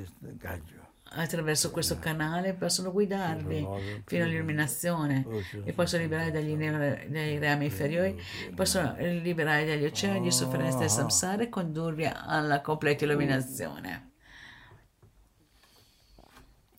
[1.10, 3.66] attraverso questo canale possono guidarvi
[4.06, 5.26] fino all'illuminazione.
[5.64, 8.20] E possono liberare dagli, dai reami inferiori,
[8.56, 14.12] possono liberare dagli oceani di sofferenza del samsara e condurvi alla completa illuminazione.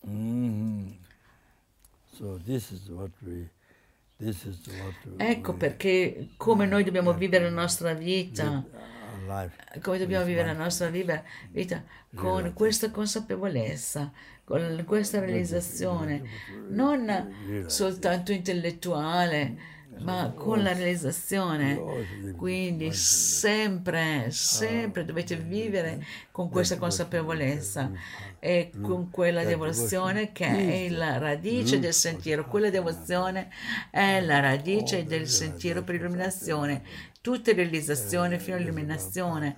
[0.07, 0.87] Mm-hmm.
[2.17, 3.49] So this is what we
[5.17, 8.63] Ecco perché come noi dobbiamo vivere la nostra vita.
[9.81, 11.23] Come dobbiamo vivere la nostra vita
[12.15, 14.11] con questa consapevolezza,
[14.43, 16.23] con questa realizzazione,
[16.69, 22.33] non soltanto intellettuale, ma con la realizzazione.
[22.35, 27.91] Quindi sempre, sempre dovete vivere con questa consapevolezza
[28.39, 32.47] e con quella devozione che è la radice del sentiero.
[32.47, 33.49] Quella devozione
[33.91, 36.81] è la radice del sentiero per illuminazione.
[37.21, 39.57] tutte le realizzazioni fino all'illuminazione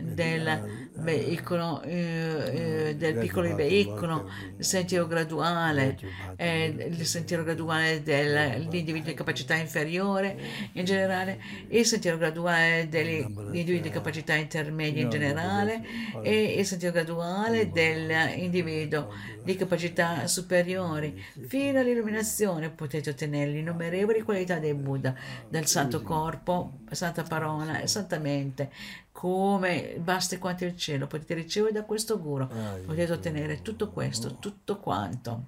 [0.00, 5.98] del veicolo, eh, eh, del piccolo veicolo, il sentiero graduale,
[6.36, 10.38] eh, il sentiero graduale dell'individuo di capacità inferiore
[10.72, 15.84] in generale, il sentiero graduale degli individui di capacità intermedia in generale
[16.22, 21.24] e il sentiero graduale dell'individuo di capacità superiori.
[21.46, 25.14] Fino all'illuminazione potete ottenere le innumerevoli qualità del Buddha,
[25.48, 28.70] del Santo Corpo, Santa Parola e Santa Mente
[29.18, 34.36] come basta quanto il cielo, potete ricevere da questo guru, ah, potete ottenere tutto questo,
[34.36, 35.44] tutto quanto.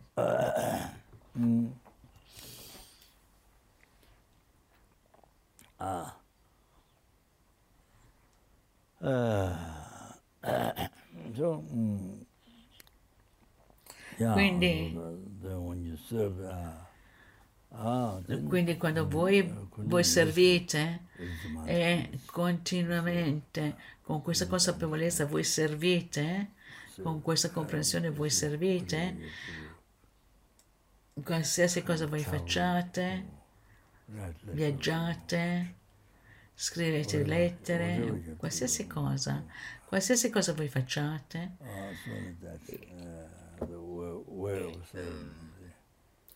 [1.39, 1.66] Mm.
[5.77, 6.16] Ah.
[14.33, 14.99] Quindi,
[17.73, 21.05] Ah, Quindi quando voi, voi servite
[21.64, 26.51] e continuamente con questa consapevolezza voi servite,
[27.01, 29.16] con questa comprensione voi servite,
[31.23, 33.25] qualsiasi cosa voi facciate,
[34.51, 35.75] viaggiate,
[36.55, 39.45] scrivete lettere, qualsiasi cosa,
[39.87, 41.57] qualsiasi cosa voi facciate.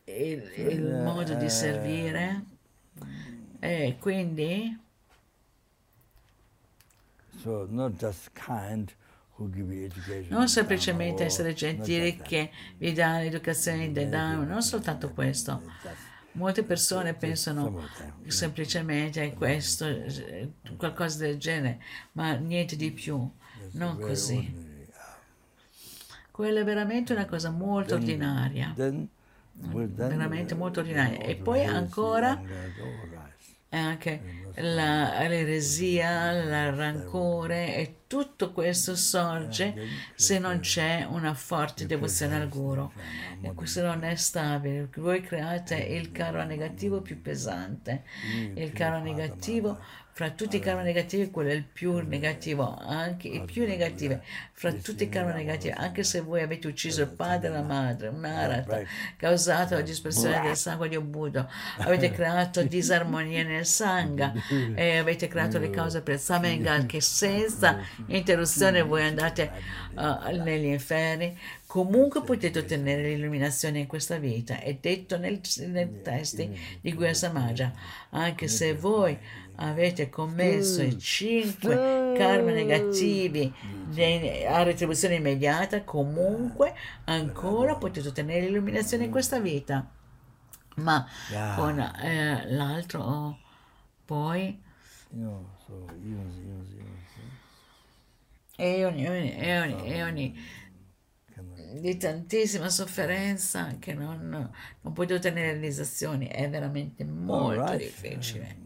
[0.04, 2.44] Il, il modo di servire?
[3.64, 4.78] e quindi?
[10.28, 15.62] Non semplicemente essere gentili che vi danno l'educazione del danno, non soltanto questo.
[16.32, 17.88] Molte persone pensano
[18.26, 19.86] semplicemente a questo,
[20.76, 21.80] qualcosa del genere,
[22.12, 23.28] ma niente di più,
[23.72, 24.72] non così.
[26.30, 28.74] Quella è veramente una cosa molto ordinaria,
[29.54, 31.20] veramente molto ordinaria.
[31.20, 32.40] E poi ancora
[33.70, 39.74] anche l'eresia, il rancore e tutto questo sorge
[40.14, 42.90] se non c'è una forte devozione al guru.
[43.40, 44.88] E questo non è stabile.
[44.96, 48.04] Voi create il caro negativo più pesante.
[48.54, 49.78] Il caro negativo
[50.14, 54.20] fra tutti i karma negativi quello è il più negativo, anche il più negativo,
[54.52, 58.08] fra tutti i karma negativi, anche se voi avete ucciso il padre e la madre,
[58.08, 58.80] un'arata,
[59.16, 61.48] causato la dispersione del sangue di un Buddha,
[61.78, 64.32] avete creato disarmonia nel sangha
[64.76, 69.50] e avete creato le cause per Samengal che senza interruzione voi andate
[69.96, 71.36] uh, negli inferni,
[71.66, 77.72] comunque potete ottenere l'illuminazione in questa vita, è detto nel, nei testi di Guya Samaja,
[78.10, 79.18] anche se voi
[79.56, 83.52] avete commesso i cinque karma negativi
[84.48, 86.74] a retribuzione immediata, comunque
[87.04, 89.88] ancora potete ottenere l'illuminazione in questa vita.
[90.76, 91.06] Ma
[91.56, 93.38] con eh, l'altro
[94.04, 94.60] poi?
[98.56, 100.38] Eoni, eoni, eoni, eoni
[101.80, 104.50] di tantissima sofferenza che non,
[104.80, 108.63] non potete ottenere realizzazioni, è veramente molto difficile.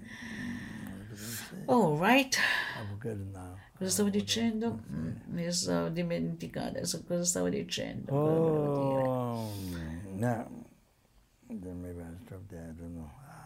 [1.69, 2.35] Oh, right.
[3.77, 4.81] Cosa stavo dicendo?
[4.91, 8.11] Mm, mi sono dimenticato adesso cosa stavo dicendo.
[8.12, 9.53] Oh,
[10.16, 10.66] no.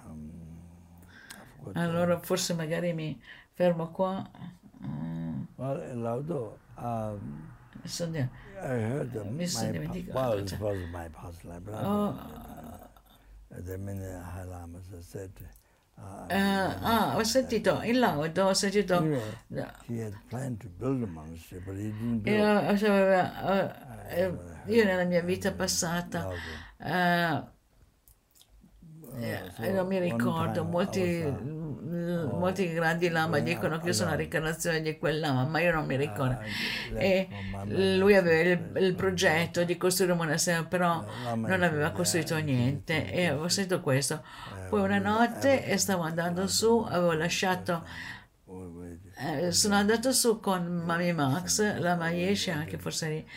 [0.05, 0.31] Um,
[1.75, 3.21] allora forse magari mi
[3.53, 4.31] fermo qua.
[4.85, 5.43] Mm.
[5.57, 7.51] Well, Laudo, um,
[7.83, 8.29] mi sono,
[9.31, 10.19] mi sono dimenticato.
[10.19, 11.69] Well, it was my past life.
[11.71, 12.15] Oh.
[13.51, 15.31] Uh, the minute Halama said,
[16.29, 19.03] Uh, ah, ho sentito il laudo, ho sentito...
[19.03, 19.21] Io,
[24.67, 27.52] io nella mia vita passata uh,
[29.19, 34.99] eh, non mi ricordo, molti, molti grandi lama dicono che io sono la reincarnazione di
[34.99, 36.39] quel lama, ma io non mi ricordo.
[36.95, 37.29] E
[37.67, 41.05] lui aveva il, il progetto di costruire un monastero, però
[41.35, 43.11] non aveva costruito niente.
[43.11, 44.25] e ho sentito questo.
[44.69, 47.85] Poi una notte stavo andando su, avevo lasciato
[49.17, 53.29] eh, sono andato su con Mami Max, la Maieshi anche forse lì,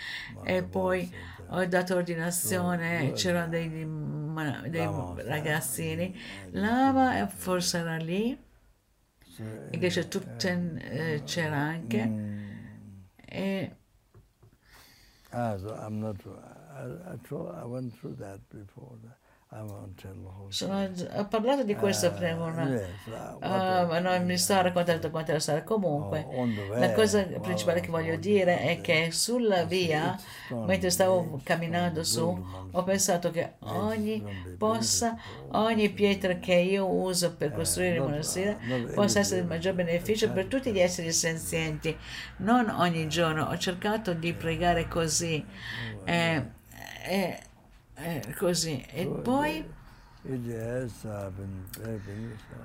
[0.43, 1.09] e poi
[1.47, 4.87] ho dato ordinazione, c'erano dei, dei
[5.23, 6.15] ragazzini,
[6.51, 8.37] Lama forse era lì,
[9.69, 12.13] e che Tutten eh, c'era anche,
[13.15, 13.75] e...
[15.31, 18.97] Ah, so I'm not, I, I, I went through that before.
[19.03, 19.17] That.
[20.49, 25.39] Sono, ho parlato di questo prima, una, uh, ma non mi sto raccontando quanto era
[25.39, 25.63] stato.
[25.63, 26.27] Comunque,
[26.73, 30.17] la cosa principale che voglio dire è che sulla via,
[30.49, 34.23] mentre stavo camminando su, ho pensato che ogni
[34.57, 35.17] possa,
[35.51, 38.57] ogni pietra che io uso per costruire il monastero
[38.93, 41.97] possa essere il maggior beneficio per tutti gli esseri senzienti.
[42.37, 45.43] Non ogni giorno, ho cercato di pregare così.
[46.03, 46.45] Eh,
[47.07, 47.39] eh,
[47.95, 48.83] eh, così.
[48.89, 49.65] E poi?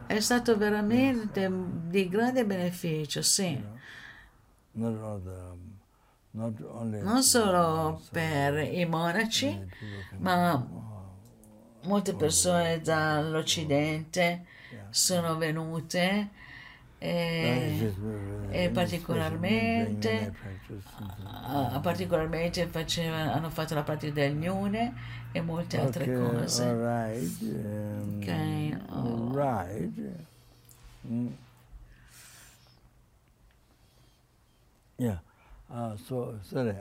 [0.06, 1.50] È stato veramente
[1.88, 3.62] di grande beneficio, sì.
[7.02, 9.66] Non solo per i monaci,
[10.18, 10.66] ma
[11.82, 14.44] molte persone dall'Occidente
[14.90, 16.30] sono venute
[17.02, 17.94] e,
[18.50, 20.34] e particolarmente,
[21.80, 24.92] particolarmente faceva, hanno fatto la pratica del Nune
[25.32, 26.62] e molte altre okay, cose.
[26.62, 27.40] All right.
[27.40, 28.80] Um, ok.
[28.90, 29.34] Oh.
[29.34, 29.98] Right.
[31.08, 31.28] Mm.
[34.96, 35.22] Yeah.
[35.72, 36.74] Ah, so, sorry,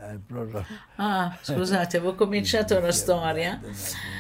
[0.98, 3.60] ah, scusate, avevo cominciato una storia.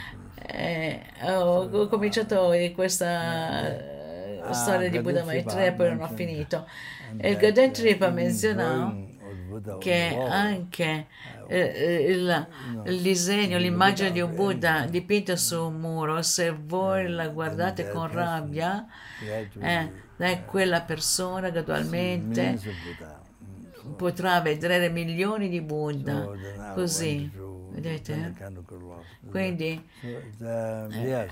[0.52, 3.99] Eh, ho cominciato di questa
[4.50, 6.68] ah, storia di Buddha Maitreya e poi non ho finito.
[7.20, 8.94] Il Gaden Tripa menzionò
[9.80, 11.08] che anche
[11.48, 12.48] eh, il,
[12.86, 18.12] il, disegno, l'immagine di un Buddha dipinta su un muro, se voi la guardate con
[18.12, 18.86] rabbia,
[19.60, 22.60] eh, è quella persona gradualmente
[23.96, 26.30] potrà vedere milioni di Buddha.
[26.74, 27.30] Così
[27.72, 28.34] vedete?
[29.30, 31.28] Quindi eh,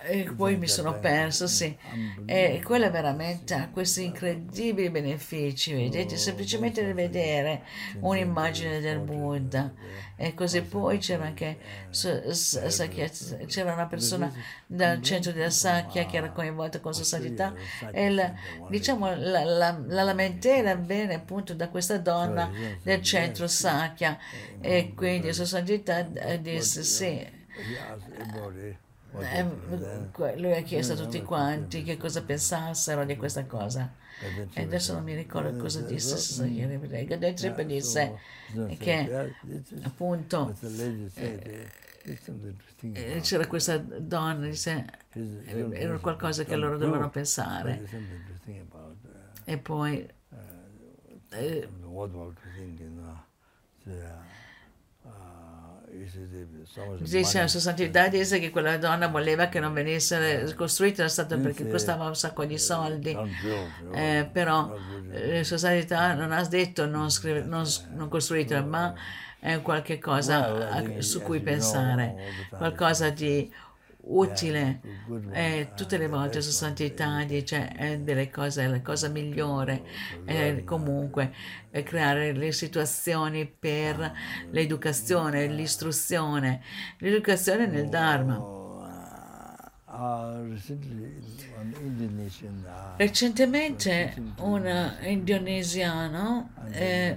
[0.00, 1.76] e poi mi sono perso, sì.
[2.24, 6.16] E quella veramente ha questi incredibili benefici, vedete?
[6.16, 7.62] Semplicemente di vedere
[8.00, 9.72] un'immagine del Buddha.
[10.16, 11.58] E così poi c'era anche
[13.46, 14.32] c'era una persona
[14.66, 17.54] dal centro della Sakya che era coinvolta con sua santità
[17.92, 18.32] e la,
[18.68, 22.50] diciamo la, la, la lamentela viene appunto da questa donna
[22.82, 24.18] del centro Sakya.
[24.60, 26.02] E quindi sua santità
[26.40, 27.36] disse sì
[29.16, 33.92] eh, lui ha chiesto a tutti quanti che cosa pensassero di questa cosa.
[34.52, 36.16] E adesso non mi ricordo cosa disse
[37.06, 38.18] Gadai Tripa disse
[38.78, 39.34] che
[39.82, 40.54] appunto
[42.80, 44.84] eh, c'era questa donna, disse,
[45.72, 47.84] era qualcosa che loro dovevano pensare.
[49.44, 50.06] E poi
[51.30, 51.68] eh,
[57.00, 61.38] Dice la sua santità dice che quella donna voleva che non venisse costruita era stato
[61.38, 63.16] perché costava un sacco di soldi.
[63.92, 64.74] eh, però
[65.10, 68.94] la sua santità non ha detto non, scrive, non, non costruitela ma
[69.40, 72.14] è qualche cosa su cui pensare.
[72.56, 73.50] qualcosa di
[74.08, 74.80] utile.
[75.32, 79.82] E tutte le volte su santità dice è delle cose, la cosa migliore
[80.24, 81.32] è comunque
[81.70, 84.12] è creare le situazioni per
[84.50, 86.62] l'educazione, l'istruzione,
[86.98, 88.57] l'educazione nel Dharma.
[92.96, 97.16] Recentemente un indonesiano eh,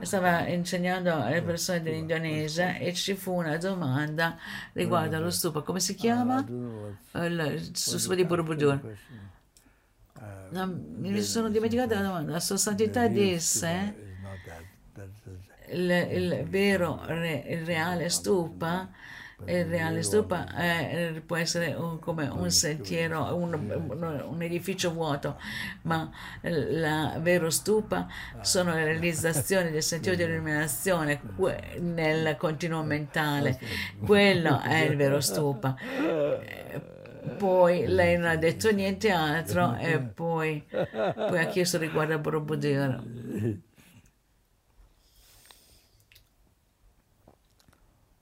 [0.00, 4.36] stava insegnando alle persone dell'Indonesia e ci fu una domanda
[4.74, 5.62] riguardo allo stupa.
[5.62, 6.44] Come si chiama?
[6.46, 8.96] Il stupa di Borobudur.
[10.50, 12.32] Mi sono dimenticata la domanda.
[12.32, 13.94] La sua santità disse
[15.70, 18.90] il, il vero, il reale stupa
[19.46, 23.52] il reale stupa eh, può essere un, come un sentiero, un,
[24.28, 25.38] un, edificio vuoto,
[25.82, 26.10] ma
[26.42, 28.06] la vero stupa
[28.40, 31.20] sono le realizzazioni del sentiero di illuminazione
[31.78, 33.58] nel continuo mentale.
[34.04, 35.76] Quello è il vero stupa.
[37.38, 43.62] Poi lei non ha detto niente altro e poi, poi ha chiesto riguardo a Borobudur.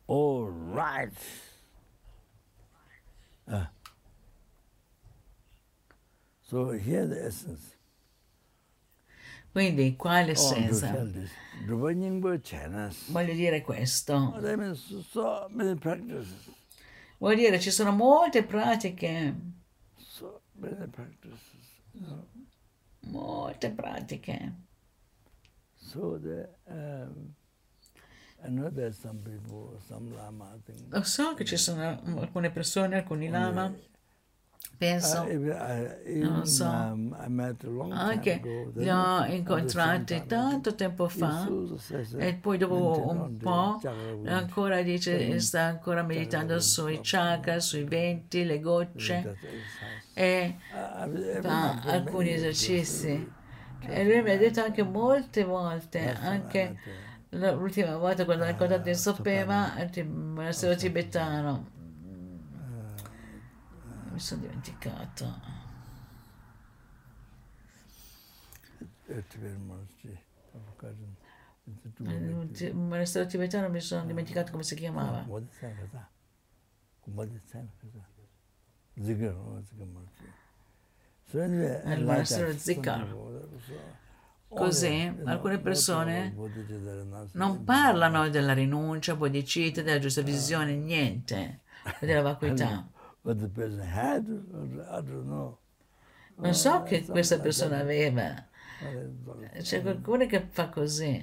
[0.07, 1.12] All right.
[3.46, 3.66] Uh.
[6.42, 7.76] So here the essence.
[9.53, 10.90] Quindi qua è l'essenza.
[13.09, 14.34] Voglio dire questo.
[17.18, 19.34] Vuol dire ci sono molte pratiche.
[23.00, 24.55] Molte pratiche.
[25.76, 27.34] So the, um,
[30.88, 33.72] Lo so che ci sono alcune persone, alcuni lama,
[34.76, 36.64] penso, non so,
[37.90, 38.40] anche
[38.74, 41.49] li ho incontrati tanto tempo fa
[42.16, 43.80] e poi dopo un po'
[44.24, 49.36] ancora dice sta ancora meditando sui chakra, sui venti, le gocce
[50.14, 50.57] e
[51.40, 53.40] fa alcuni esercizi.
[53.84, 56.76] E lui mi ha detto anche molte volte, anche
[57.34, 61.66] L'ultima volta quando ho incontrato in Sopema, il monastero tibetano,
[64.10, 65.40] mi sono dimenticato.
[72.58, 75.24] Il monastero tibetano mi sono dimenticato come si chiamava.
[81.94, 83.16] Il monastero Zikar.
[84.55, 86.34] Così alcune persone
[87.32, 91.61] non parlano della rinuncia, bodhicitta, della giusta visione, niente,
[92.00, 92.86] della vacuità.
[96.34, 98.46] Non so che questa persona aveva.
[99.61, 101.22] C'è qualcuno che fa così.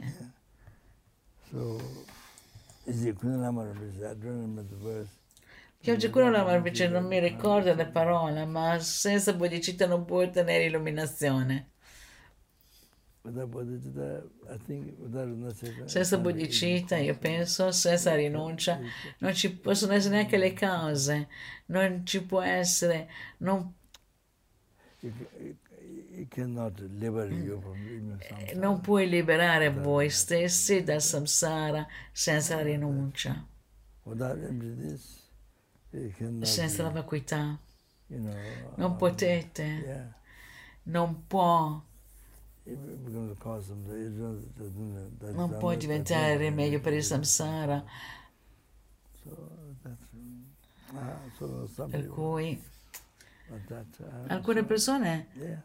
[5.82, 11.72] Che oggi quello non mi ricordo le parole, ma senza bodhicitta non puoi ottenere illuminazione.
[15.86, 18.80] Senza bodhicitta, io penso, senza rinuncia,
[19.20, 21.28] non ci possono essere neanche le cause,
[21.68, 23.10] non ci può essere,
[23.40, 23.74] non...
[25.02, 26.56] even
[28.20, 28.56] Eh.
[28.56, 33.46] Non puoi liberare voi stessi dal samsara senza rinuncia,
[36.42, 37.58] senza la vacuità.
[38.08, 40.14] Non um, potete,
[40.84, 41.82] non può,
[45.34, 47.84] non può it, diventare rimedio per il samsara.
[49.24, 50.08] So that's
[51.38, 52.62] so some Per cui
[53.50, 53.56] uh,
[54.28, 55.62] alcune so, persone yeah,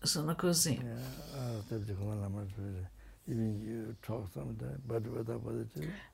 [0.00, 0.80] sono così.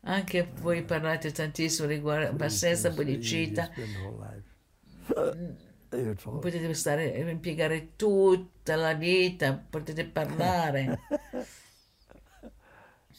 [0.01, 3.70] Anche voi parlate tantissimo riguardo, ma senza bodhicitta,
[6.40, 11.01] potete stare, impiegare tutta la vita, potete parlare.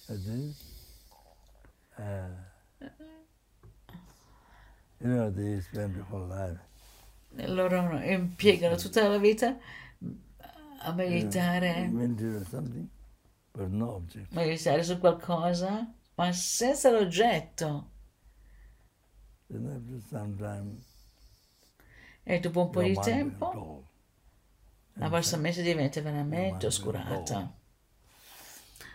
[0.07, 0.55] And then,
[1.97, 2.30] uh,
[5.01, 6.59] you know, they spend the whole life.
[7.38, 9.57] E loro impiegano tutta la vita
[10.80, 11.89] a meditare,
[13.51, 14.32] object.
[14.34, 17.89] meditare su qualcosa, ma senza l'oggetto.
[19.49, 20.82] Then after some time,
[22.28, 23.84] E dopo un po' di mind will tempo dull.
[24.93, 27.53] la vostra mente diventa veramente oscurata.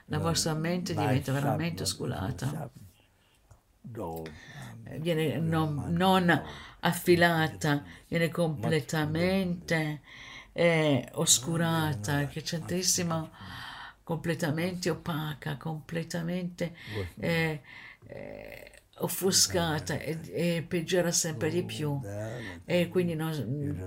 [0.07, 2.69] La vostra mente diventa veramente oscurata.
[4.99, 6.43] Viene non, non
[6.81, 10.01] affilata, viene completamente
[10.53, 13.31] eh, oscurata, che c'è tantissimo,
[14.03, 16.75] completamente opaca, completamente
[17.21, 17.63] eh,
[18.07, 22.01] eh, offuscata e, e peggiora sempre di più.
[22.65, 23.83] E quindi non-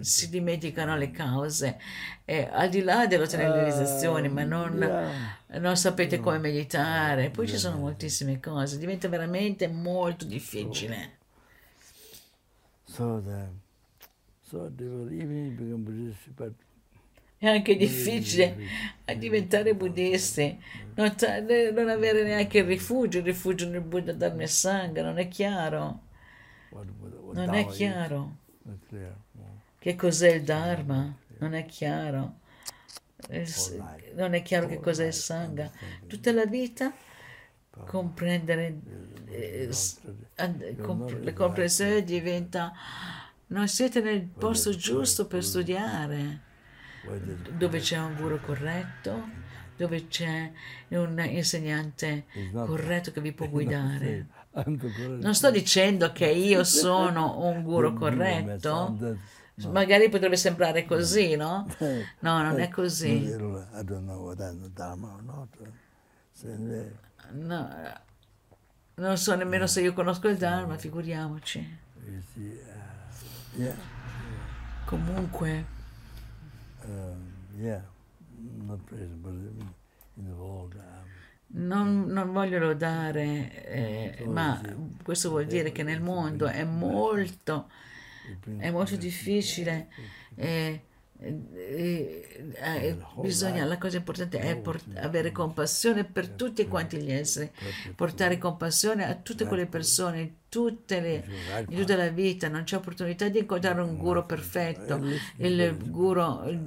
[0.00, 1.78] si dimenticano le cause,
[2.24, 4.92] e al di là dell'ottenere realizzazioni, ma non,
[5.46, 7.30] non sapete come meditare.
[7.30, 11.14] Poi ci sono moltissime cose, diventa veramente molto difficile.
[12.86, 13.22] So
[14.48, 16.52] so become Buddhist, but
[17.38, 18.56] È anche difficile
[19.04, 20.58] a diventare buddisti,
[20.94, 25.18] non, ta- non avere neanche il rifugio, il rifugio nel Buddha Dharma e Sangha, non
[25.18, 26.00] è chiaro,
[26.70, 26.86] what
[27.32, 28.36] non è chiaro.
[29.78, 31.14] Che cos'è il Dharma?
[31.38, 32.40] Non è chiaro.
[33.28, 33.46] Eh,
[34.14, 35.70] Non è chiaro che cos'è il Sangha.
[36.06, 36.92] Tutta la vita
[37.84, 38.80] comprendere
[39.26, 39.68] eh,
[40.80, 42.72] comp- la comprensione diventa
[43.48, 46.42] non siete nel posto giusto per studiare
[47.56, 49.44] dove c'è un guru corretto
[49.76, 50.50] dove c'è
[50.88, 54.26] un insegnante corretto che vi può guidare.
[55.20, 58.96] non sto dicendo che io sono un guru corretto.
[59.70, 61.66] magari potrebbe sembrare così no?
[62.20, 63.30] no non è così.
[63.32, 63.64] anyway,
[67.32, 67.68] No,
[68.94, 71.78] non so nemmeno se io conosco il Dharma, figuriamoci.
[74.84, 75.64] Comunque,
[77.58, 77.82] yeah,
[78.66, 80.74] not present, but in, the world.
[81.48, 84.60] Non, non voglio lodare, eh, ma
[85.02, 87.68] questo vuol dire che nel mondo è molto,
[88.58, 89.88] è molto difficile.
[90.34, 90.80] eh,
[91.18, 97.50] eh, eh, bisogna, la cosa importante è port- avere compassione per tutti quanti gli esseri,
[97.94, 101.24] portare compassione a tutte quelle persone, tutte le,
[101.68, 102.48] in tutta la vita.
[102.48, 105.00] Non c'è opportunità di incontrare un guru perfetto,
[105.36, 106.58] il guru eh,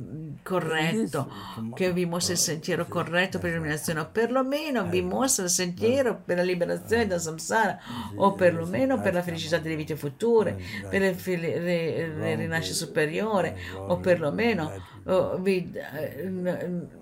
[0.44, 1.32] corretto,
[1.74, 6.38] che vi mostra il sentiero corretto per l'illuminazione, o perlomeno vi mostra il sentiero per
[6.38, 7.80] la liberazione da samsara,
[8.16, 10.58] o perlomeno per la felicità delle vite future,
[10.90, 14.98] per le rinascite superiore, o perlomeno
[15.40, 16.30] vi, eh,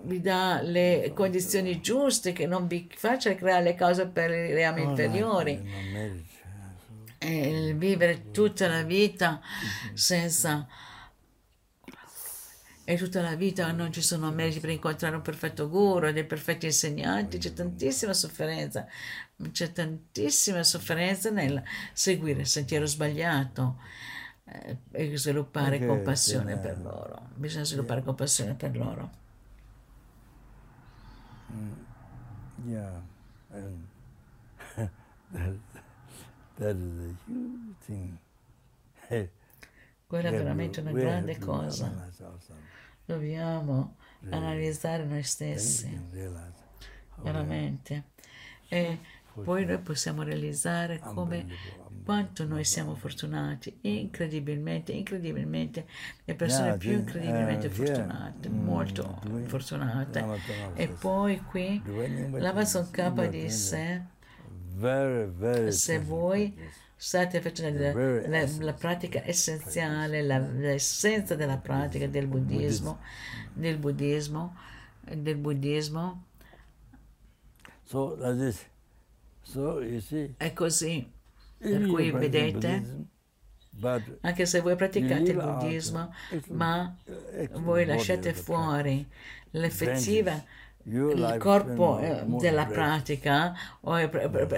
[0.02, 4.82] vi dà le condizioni giuste che non vi faccia creare le cause per i reami
[4.82, 6.26] inferiori.
[7.18, 9.40] E vivere tutta la vita
[9.92, 10.66] senza
[12.88, 16.64] e tutta la vita non ci sono meriti per incontrare un perfetto guru, dei perfetti
[16.64, 18.86] insegnanti, c'è tantissima sofferenza,
[19.52, 21.62] c'è tantissima sofferenza nel
[21.92, 23.76] seguire il sentiero sbagliato
[24.44, 26.82] eh, e sviluppare Ok, compassione per eh.
[26.82, 27.28] loro.
[27.34, 29.10] Bisogna sviluppare compassione per loro.
[32.64, 33.02] Yeah,
[33.52, 33.86] and
[36.58, 38.18] that, is a huge thing.
[40.06, 42.10] Quella è veramente una grande cosa.
[43.04, 43.96] Dobbiamo
[44.30, 45.98] analizzare noi stessi.
[47.22, 48.04] veramente.
[48.68, 48.98] E
[49.42, 51.46] poi noi possiamo realizzare come
[52.04, 55.86] quanto noi siamo fortunati, incredibilmente, incredibilmente,
[56.24, 57.76] le persone più incredibilmente uh, yeah.
[57.76, 60.24] fortunate, Mm, molto fortunate.
[60.74, 64.06] E poi qui "Dwelling with Lavason you, Kappa you are disse,
[65.72, 66.54] se voi
[66.96, 73.00] state facendo la, la, la pratica essenziale, la, l'essenza della pratica del buddismo,
[73.52, 74.56] del buddismo,
[75.00, 76.24] del buddismo.
[77.84, 78.66] So, this,
[79.42, 81.10] so, see, È così.
[81.58, 83.06] Per cui vedete,
[84.20, 86.12] anche se voi praticate il buddismo,
[86.50, 86.96] ma
[87.54, 89.06] voi lasciate fuori
[89.50, 90.44] l'effettiva
[90.90, 92.00] il corpo
[92.40, 93.96] della pratica o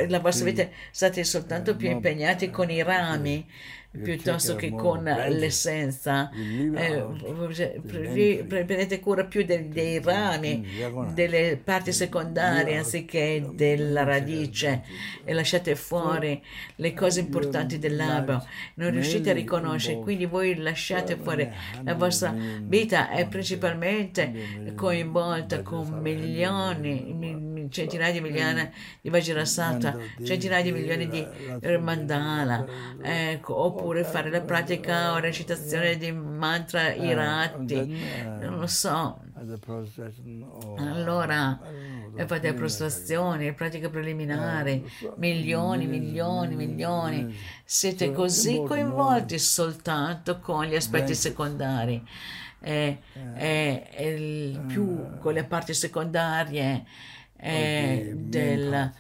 [0.09, 3.47] la vostra vita state soltanto più impegnati con i rami
[3.91, 6.31] piuttosto che con l'essenza.
[6.31, 7.05] Eh,
[7.83, 10.67] prendete cura più dei, dei rami,
[11.13, 14.83] delle parti secondarie anziché della radice
[15.25, 16.41] e lasciate fuori
[16.77, 18.47] le cose importanti dell'albero.
[18.75, 21.49] Non riuscite a riconoscere, quindi voi lasciate fuori.
[21.83, 27.13] La vostra vita è principalmente coinvolta con milioni,
[27.69, 31.27] centinaia di milioni di Vajrasatha, centinaia di milioni di
[31.79, 32.65] mandala,
[33.03, 37.99] ecco, oppure fare la pratica o recitazione di mantra eh, irati,
[38.41, 39.23] non lo so.
[40.77, 41.59] Allora,
[42.27, 44.83] fate le prostrazioni, pratica preliminare,
[45.17, 47.35] milioni, milioni, milioni.
[47.65, 52.07] Siete così coinvolti soltanto con gli aspetti secondari.
[52.63, 52.99] E,
[53.37, 56.85] e, e più con le parti secondarie eh,
[57.43, 58.93] del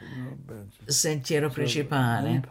[0.86, 2.42] sentiero principale.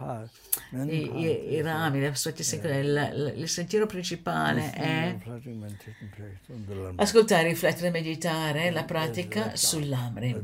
[0.71, 5.17] I, i, i rami, le il, il sentiero principale è
[6.95, 10.41] ascoltare, riflettere, meditare, la pratica sull'Amrim.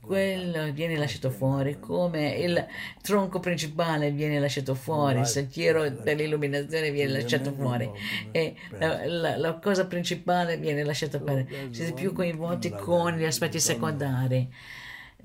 [0.00, 2.66] Quello viene lasciato fuori, come il
[3.02, 7.90] tronco principale viene lasciato fuori, il sentiero per l'illuminazione viene lasciato fuori
[8.30, 11.46] e la, la, la cosa principale viene lasciata fuori.
[11.70, 14.50] Siete più coinvolti con gli aspetti secondari.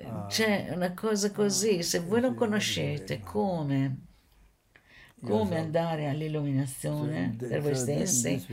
[0.02, 0.26] Ah.
[0.28, 3.98] C'è una cosa così, se voi non conoscete come,
[5.22, 8.46] come andare all'illuminazione per voi stessi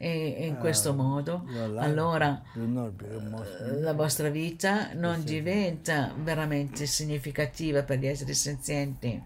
[0.00, 1.44] e in questo modo,
[1.76, 9.20] allora eh, la vostra vita non diventa veramente significativa per gli esseri senzienti.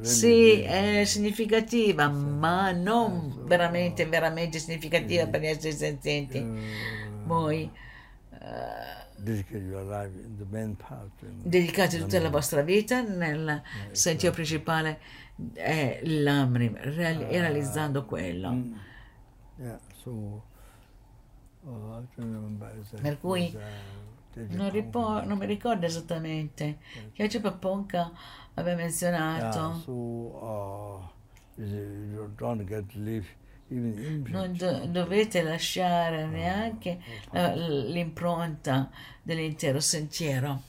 [0.00, 6.38] Sì, è significativa, ma non veramente, veramente significativa per gli esseri senzienti.
[7.24, 7.70] Voi
[11.42, 15.00] dedicate tutta la vostra vita nel sentiero principale
[15.52, 18.50] è l'Amrim e realizzando quello.
[18.50, 18.74] Mm,
[21.64, 22.06] oh,
[23.00, 23.56] per cui
[24.48, 26.78] non, ripo- non, mi ricordo esattamente.
[27.12, 28.10] Che oggi Paponka
[28.54, 29.82] aveva menzionato
[33.68, 37.00] non do- dovete lasciare ah, neanche
[37.30, 37.52] uh,
[37.90, 38.90] l'impronta
[39.22, 40.62] dell'intero sentiero.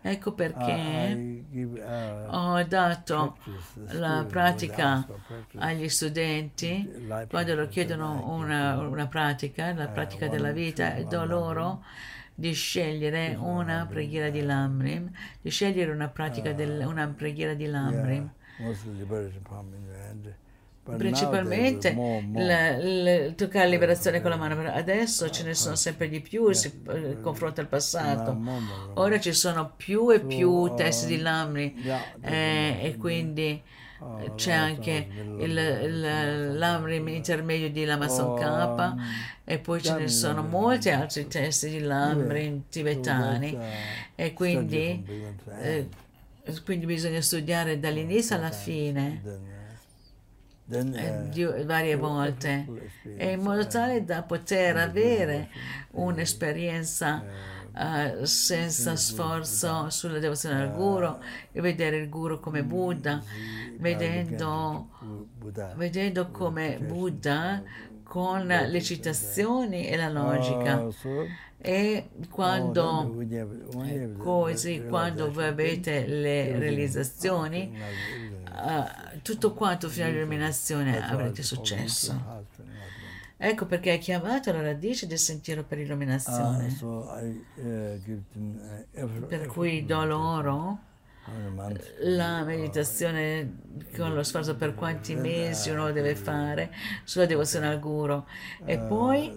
[0.00, 1.44] ecco perché
[2.26, 3.36] ho dato
[3.92, 5.06] la pratica
[5.58, 7.06] agli studenti.
[7.28, 11.84] Quando loro chiedono una, una pratica, la pratica della vita, do loro
[12.34, 15.08] di scegliere una preghiera di Lamrim,
[15.40, 18.30] di scegliere una pratica del, una preghiera di Lamrim
[20.84, 21.94] principalmente
[22.34, 26.52] la, la, toccare liberazione con la mano, però adesso ce ne sono sempre di più
[26.52, 28.36] si eh, confronta al passato.
[28.94, 31.74] Ora ci sono più e più testi di Lamri
[32.20, 33.60] eh, e quindi
[34.00, 38.94] oh, c'è anche il, il Lamri intermedio di Lamason Kappa
[39.42, 43.56] e poi ce ne sono molti altri testi di Lamri tibetani
[44.14, 45.02] e quindi
[45.60, 45.88] eh,
[46.64, 49.22] quindi bisogna studiare dall'inizio alla fine,
[50.70, 52.66] eh, varie volte,
[53.16, 55.48] e in modo tale da poter avere
[55.92, 57.24] un'esperienza
[57.72, 61.18] uh, senza sforzo sulla devozione al guru
[61.52, 63.22] e vedere il guru come Buddha,
[63.78, 64.88] vedendo,
[65.76, 67.62] vedendo come Buddha
[68.14, 70.86] con le citazioni e la logica.
[71.58, 73.12] E quando,
[74.18, 77.76] così, quando voi avete le realizzazioni,
[78.52, 82.44] uh, tutto quanto fino all'illuminazione avrete successo.
[83.36, 86.72] Ecco perché è chiamato la radice del sentiero per l'illuminazione.
[89.26, 90.78] Per cui do loro
[92.00, 93.62] la meditazione
[93.96, 96.70] con lo sforzo per quanti mesi uno deve fare
[97.04, 98.22] sulla devozione al guru.
[98.64, 99.32] E poi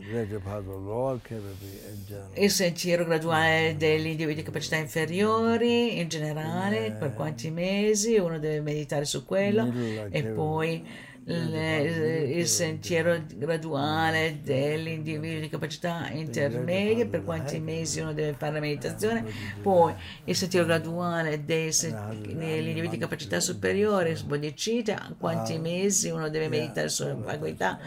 [2.33, 8.61] il sentiero graduale degli individui di capacità inferiori in generale per quanti mesi uno deve
[8.61, 9.71] meditare su quello
[10.09, 18.53] e poi il sentiero graduale dell'individuo di capacità intermedie, per quanti mesi uno deve fare
[18.53, 19.25] la meditazione,
[19.61, 21.85] poi il sentiero graduale degli
[22.33, 27.77] individui di capacità superiore, bodhicitta, quanti mesi uno deve meditare sulla vacuità,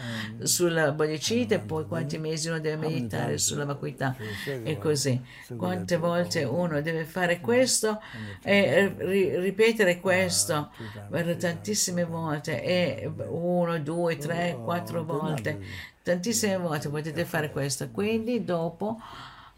[0.42, 4.14] sulla bodhicitta, poi quanti mesi uno deve meditare sulla vacuità.
[4.64, 5.20] e così.
[5.56, 8.00] Quante volte uno deve fare questo
[8.42, 8.94] e
[9.40, 10.70] ripetere questo
[11.10, 15.60] per tantissime volte e uno, due, tre, quattro volte,
[16.02, 17.90] tantissime volte potete fare questo.
[17.90, 18.98] Quindi dopo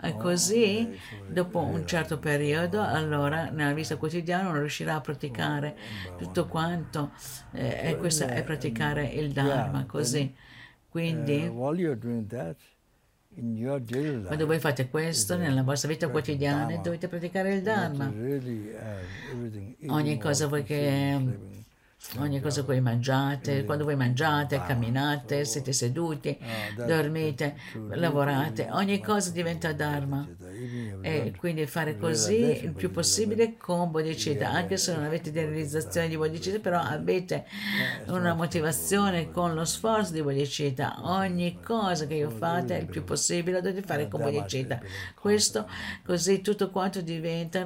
[0.03, 0.99] è così,
[1.29, 5.77] dopo un certo periodo, allora nella vita quotidiana uno riuscirà a praticare
[6.19, 7.13] tutto quanto,
[7.53, 10.35] eh, e questo è praticare il Dharma, così.
[10.89, 11.49] Quindi,
[14.27, 15.37] quando voi fate questo?
[15.37, 18.13] nella vostra vita quotidiana dovete praticare il Dharma.
[19.87, 21.62] Ogni cosa voi che
[22.19, 26.37] ogni cosa voi mangiate, quando voi mangiate, camminate, siete seduti,
[26.77, 27.57] dormite,
[27.91, 30.29] lavorate, ogni cosa diventa Dharma.
[31.01, 36.17] E quindi fare così il più possibile con bodhicitta, anche se non avete realizzazione di
[36.17, 37.47] bodhicitta, però avete
[38.09, 41.01] una motivazione con lo sforzo di bodhicitta.
[41.03, 44.81] Ogni cosa che io fate il più possibile lo dovete fare con bodhicitta.
[45.15, 45.69] Questo,
[46.05, 47.61] così tutto quanto diventa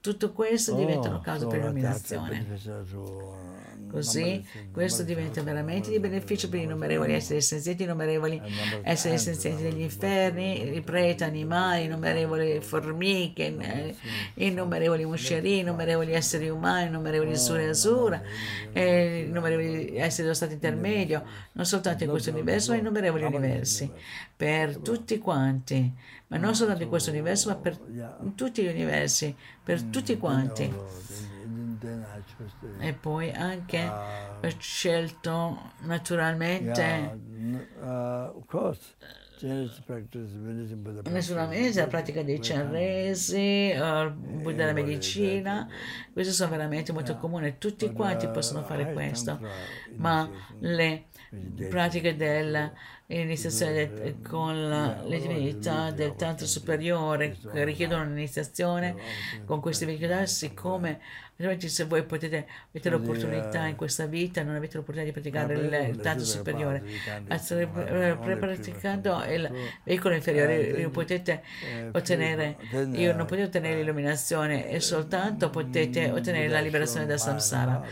[0.00, 3.62] tutto questo diventa una causa per illuminazione.
[3.94, 8.42] Così questo diventa veramente di beneficio per i innumerevoli esseri senzienti, innumerevoli
[8.82, 13.94] esseri senzienti degli inferni, i preti, animali, innumerevoli formiche,
[14.34, 18.20] innumerevoli musceri, innumerevoli esseri umani, innumerevoli sura e asura,
[18.72, 21.22] innumerevoli esseri dello stato intermedio,
[21.52, 23.88] non soltanto in questo universo, ma innumerevoli universi,
[24.34, 25.88] per tutti quanti,
[26.26, 27.78] ma non soltanto in questo universo, ma per
[28.34, 29.32] tutti gli universi,
[29.62, 30.72] per tutti quanti.
[32.78, 37.18] E poi anche ho scelto naturalmente.
[41.02, 42.40] Naturalmente la pratica dei
[44.10, 45.68] Buddha della medicina,
[46.12, 49.38] questi sono veramente molto comuni, tutti quanti possono fare questo,
[49.96, 50.30] ma
[50.60, 51.06] le
[51.68, 52.16] pratiche
[53.16, 54.68] dell'iniziazione con
[55.06, 58.94] le divinità del tanto superiore che richiedono un'iniziazione
[59.44, 61.00] con queste divinità, siccome
[61.58, 66.24] se voi potete, avete l'opportunità in questa vita, non avete l'opportunità di praticare il, tanto
[66.24, 66.82] superiore,
[68.38, 69.50] praticando il
[69.82, 71.42] veicolo inferiore, potete
[71.92, 72.56] ottenere,
[72.92, 77.84] io non potete ottenere l'illuminazione e soltanto potete ottenere la liberazione dal samsara.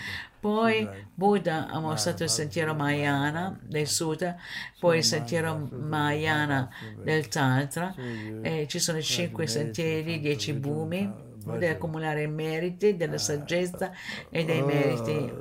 [0.42, 4.34] Poi Buddha ha mostrato il sentiero Mahayana del Sud,
[4.80, 6.68] poi il sentiero Mahayana
[7.00, 7.94] del Tantra,
[8.42, 11.08] e ci sono cinque sentieri, dieci bumi,
[11.44, 13.92] deve accumulare i meriti della saggezza
[14.30, 15.32] e dei meriti.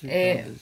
[0.00, 0.54] E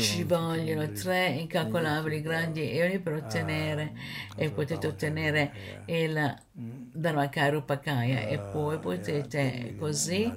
[0.00, 3.92] ci vogliono tre incalcolabili grandi eoni per ottenere
[4.34, 5.52] e potete ottenere
[5.84, 10.34] il Dharmakaya Upakaya e poi potete così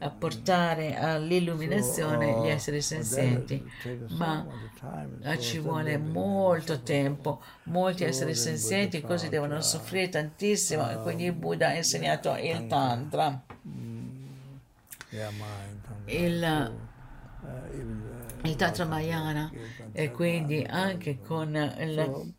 [0.00, 3.62] a portare all'illuminazione gli esseri senzienti,
[4.16, 4.46] ma
[5.38, 11.68] ci vuole molto tempo, molti esseri senzienti così devono soffrire tantissimo e quindi il Buddha
[11.68, 13.42] ha insegnato il Tantra.
[16.06, 16.78] Il,
[18.42, 19.50] il Tantra Mayana
[19.92, 22.34] e quindi anche con il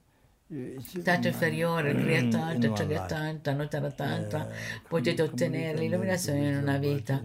[1.01, 4.47] tanto inferiore, Kriya Tantra, Charya Tantra, Nutara Tantra,
[4.87, 7.21] potete ottenere l'illuminazione in una vita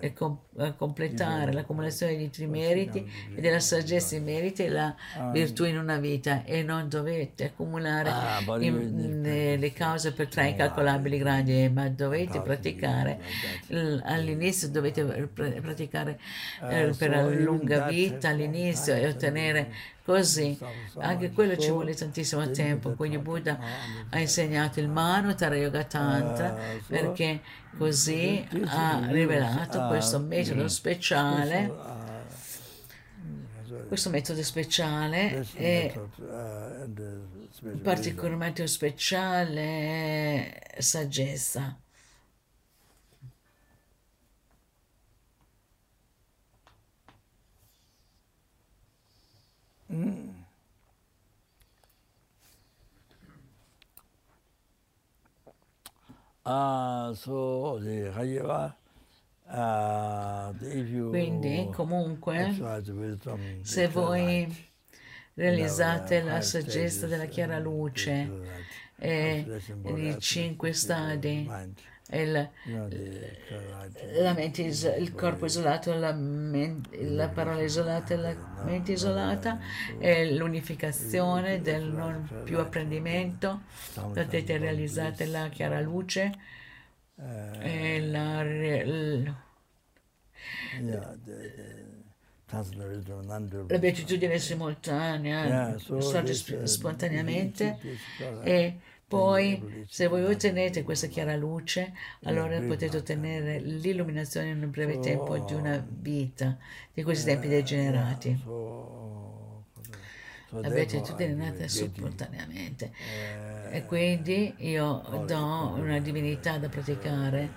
[0.00, 0.38] e com-
[0.76, 4.94] completare l'accumulazione di tre meriti e della saggezza in meriti e la
[5.30, 6.44] virtù in una vita.
[6.44, 8.10] E non dovete accumulare
[8.60, 13.20] in, le cause per tre incalcolabili grandi, ma dovete praticare
[14.04, 16.18] all'inizio dovete praticare
[16.68, 19.72] eh, per la lunga vita all'inizio e ottenere
[20.10, 20.58] Così,
[20.98, 23.56] anche quello ci vuole tantissimo tempo, quindi Buddha
[24.10, 27.40] ha insegnato il Manu Tara Yoga Tantra perché
[27.78, 31.72] così ha rivelato questo metodo speciale.
[33.86, 35.92] questo metodo speciale è
[37.80, 41.78] particolarmente speciale saggezza.
[49.90, 50.28] Mm.
[56.42, 57.78] Ah, so,
[59.46, 62.56] ah, Quindi comunque
[63.62, 64.68] se voi
[65.34, 68.28] realizzate la saggezza della chiara luce
[68.96, 71.48] e i cinque stadi
[72.12, 72.50] il,
[74.20, 78.34] la mente, il corpo isolato, la, mente, la parola isolata, la
[78.64, 79.58] mente isolata
[79.98, 83.62] l'unificazione del non più apprendimento.
[83.94, 86.32] Potete realizzare la chiara luce
[87.60, 88.42] e la,
[93.68, 97.78] la beatitudine simultanea sorge spontaneamente
[98.42, 98.78] e
[99.10, 101.92] poi, se voi ottenete questa chiara luce,
[102.22, 106.56] allora potete ottenere l'illuminazione in un breve tempo di una vita,
[106.94, 108.40] di questi tempi degenerati.
[110.50, 112.92] La beatitudine è nata spontaneamente.
[113.72, 117.50] E quindi io do una divinità da praticare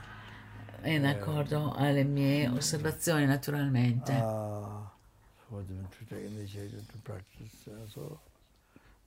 [0.85, 4.11] in accordo alle mie osservazioni naturalmente.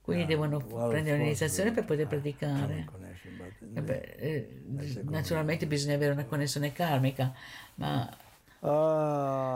[0.07, 2.87] Quindi devono prendere un'iniziazione per poter praticare.
[3.75, 4.63] Eh,
[5.03, 7.35] naturalmente bisogna avere una connessione karmica,
[7.75, 8.09] ma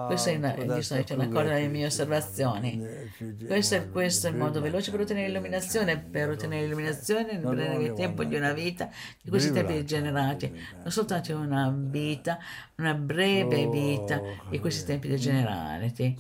[0.09, 2.85] questo è una, solito una cosa delle mie osservazioni.
[3.47, 5.99] Questo è, questo è il modo veloce per ottenere l'illuminazione.
[5.99, 8.89] Per ottenere l'illuminazione nel breve tempo di una vita,
[9.23, 12.39] di questi tempi degenerati, non soltanto una vita,
[12.79, 16.19] una breve vita di questi tempi degenerati.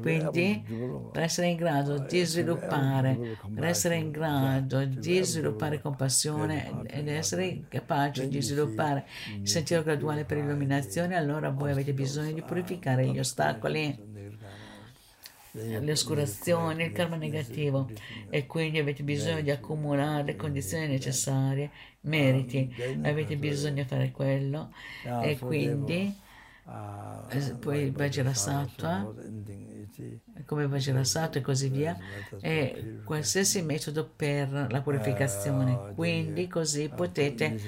[0.00, 0.64] Quindi
[1.12, 7.62] per essere in grado di sviluppare, per essere in grado di sviluppare compassione ed essere
[7.68, 9.06] capaci di sviluppare.
[9.40, 14.10] il sentiero graduale per l'illuminazione, allora voi avete bisogno di purificare gli ostacoli.
[15.54, 17.90] le oscurazioni, il karma negativo.
[18.30, 21.70] e quindi avete bisogno di accumulare le condizioni necessarie,
[22.00, 24.72] meriti, avete bisogno di fare quello.
[25.22, 26.12] e quindi
[26.64, 29.14] eh, poi Vajrasattva,
[30.46, 31.96] come Vajrasattva e così via,
[32.40, 35.92] e qualsiasi metodo per la purificazione.
[35.94, 37.58] Quindi così potete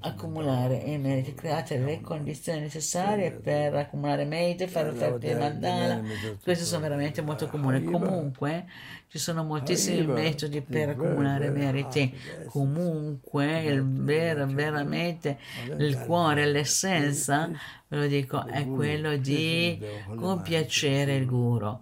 [0.00, 6.02] accumulare i meriti, create le condizioni necessarie per accumulare meriti, fare offerte di mandala.
[6.42, 7.82] Questi sono veramente molto comuni.
[7.82, 8.66] Comunque
[9.12, 12.18] ci sono moltissimi metodi per accumulare meriti.
[12.46, 15.38] Comunque il vero, veramente
[15.78, 17.50] il cuore, l'essenza essenza,
[17.88, 19.78] ve lo dico, è quello di
[20.16, 21.78] compiacere il guru,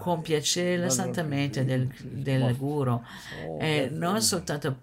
[0.00, 3.00] compiacere la santa mente del, del guru,
[3.58, 4.82] e non soltanto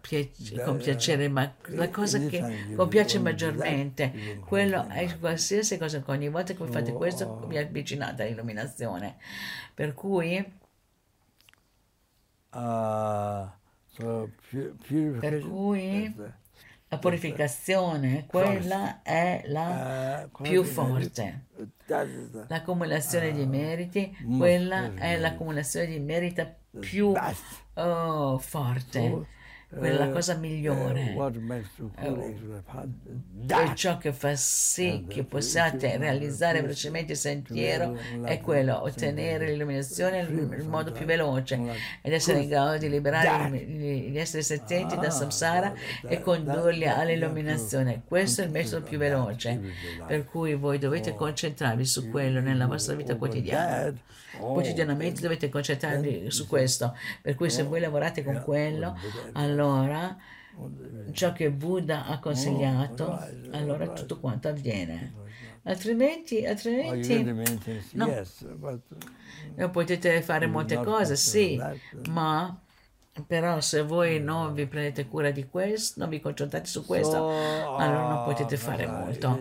[0.65, 6.91] compiacere, ma la cosa che compiace maggiormente, quello è qualsiasi cosa, ogni volta che fate
[6.91, 9.17] questo vi avvicinate all'illuminazione.
[9.73, 10.61] Per cui...
[15.20, 16.16] Per cui
[16.88, 21.45] la purificazione, quella è la più forte.
[22.47, 26.45] L'accumulazione di meriti, quella è l'accumulazione di meriti
[26.80, 27.14] più
[27.74, 29.41] oh, forte
[29.78, 31.13] quella cosa migliore.
[33.61, 40.19] è ciò che fa sì che possiate realizzare velocemente il sentiero è quello, ottenere l'illuminazione
[40.19, 41.59] il modo più veloce
[42.01, 45.74] ed essere in grado di liberare gli esseri senzienti da samsara
[46.07, 48.01] e condurli all'illuminazione.
[48.05, 49.59] Questo è il metodo più veloce,
[50.05, 53.93] per cui voi dovete concentrarvi su quello nella vostra vita quotidiana.
[54.36, 58.97] Quotidianamente dovete concentrarvi su questo, per cui se voi lavorate con quello,
[59.34, 59.62] allora
[61.11, 63.20] ciò che Buddha ha consigliato,
[63.51, 65.22] allora tutto quanto avviene.
[65.64, 67.24] Altrimenti, altrimenti
[67.93, 68.07] no.
[69.55, 69.70] no.
[69.70, 71.59] potete fare molte cose, sì,
[72.09, 72.59] ma
[73.28, 77.30] però se voi non vi prendete cura di questo, non vi concentrate su questo,
[77.78, 79.39] allora non potete fare molto.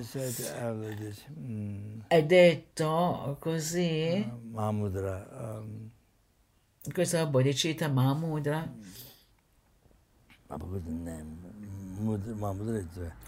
[2.07, 4.31] È detto così.
[4.51, 5.63] Mahamudra.
[6.93, 8.71] Questo è Bodhicitta Mahamudra.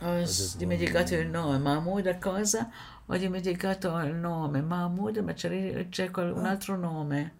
[0.01, 0.25] Ho
[0.57, 1.59] dimenticato il nome.
[1.59, 2.71] Mahamudra cosa?
[3.07, 4.61] Ho dimenticato il nome.
[4.61, 7.39] Mahamudra, ma c'è, c'è un altro nome.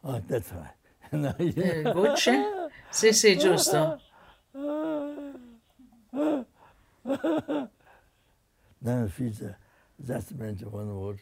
[0.00, 0.74] Oh, that's right.
[1.12, 2.32] no, eh, Gucci?
[2.90, 4.00] Sì, sì, giusto.
[8.78, 9.58] Nel future,
[9.96, 11.20] that's meant one word.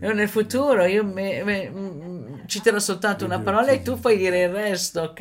[0.00, 4.44] Io nel futuro io me, me, m, citerò soltanto una parola e tu puoi dire
[4.44, 5.20] il resto, ok?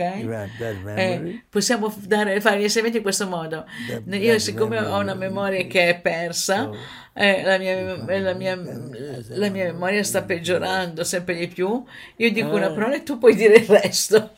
[0.95, 3.65] Eh, possiamo dare, fare gli insegnamenti in questo modo.
[4.05, 6.69] Io siccome ho una memoria che è persa,
[7.13, 11.83] eh, la, mia, la, mia, la, mia, memoria sta peggiorando sempre di più,
[12.15, 14.31] io dico una parola e tu puoi dire il resto.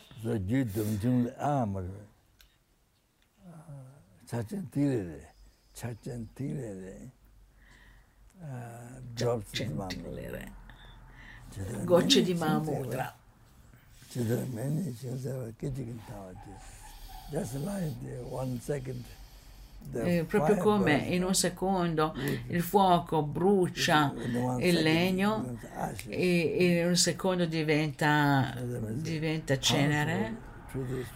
[11.84, 13.14] Gocce di Mahamudra.
[14.14, 14.44] chidra
[15.00, 16.50] shinseva kichikin tawati.
[17.30, 17.94] Just like
[18.30, 19.04] one second.
[19.92, 22.14] Eh, proprio come in un secondo
[22.48, 24.14] il fuoco brucia
[24.58, 26.06] il legno ashes.
[26.08, 28.54] e in un secondo diventa,
[28.92, 30.52] diventa cenere.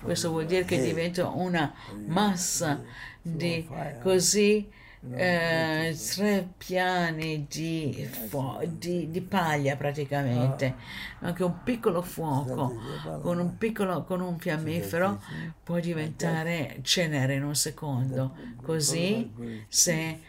[0.03, 1.73] Questo vuol dire che diventa una
[2.07, 2.83] massa
[3.23, 3.67] di
[4.03, 4.69] così
[5.15, 10.75] eh, tre piani di, fo- di- di paglia praticamente.
[11.21, 12.75] Anche un piccolo fuoco
[13.21, 15.21] con un piccolo con un fiammifero
[15.63, 18.35] può diventare cenere in un secondo.
[18.63, 19.33] Così
[19.69, 20.21] se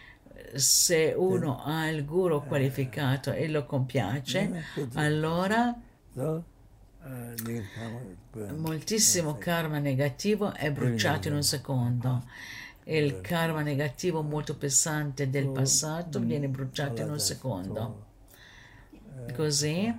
[0.54, 4.50] se uno ha il guru qualificato e lo compiace,
[4.94, 5.76] allora
[8.58, 12.24] moltissimo karma negativo è bruciato in un secondo.
[12.90, 18.06] Il karma negativo molto pesante del passato viene bruciato in un secondo.
[19.36, 19.94] Così?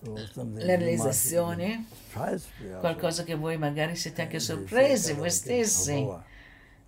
[0.00, 6.06] le realizzazioni, tries to be qualcosa che voi magari siete anche sorpresi voi stessi,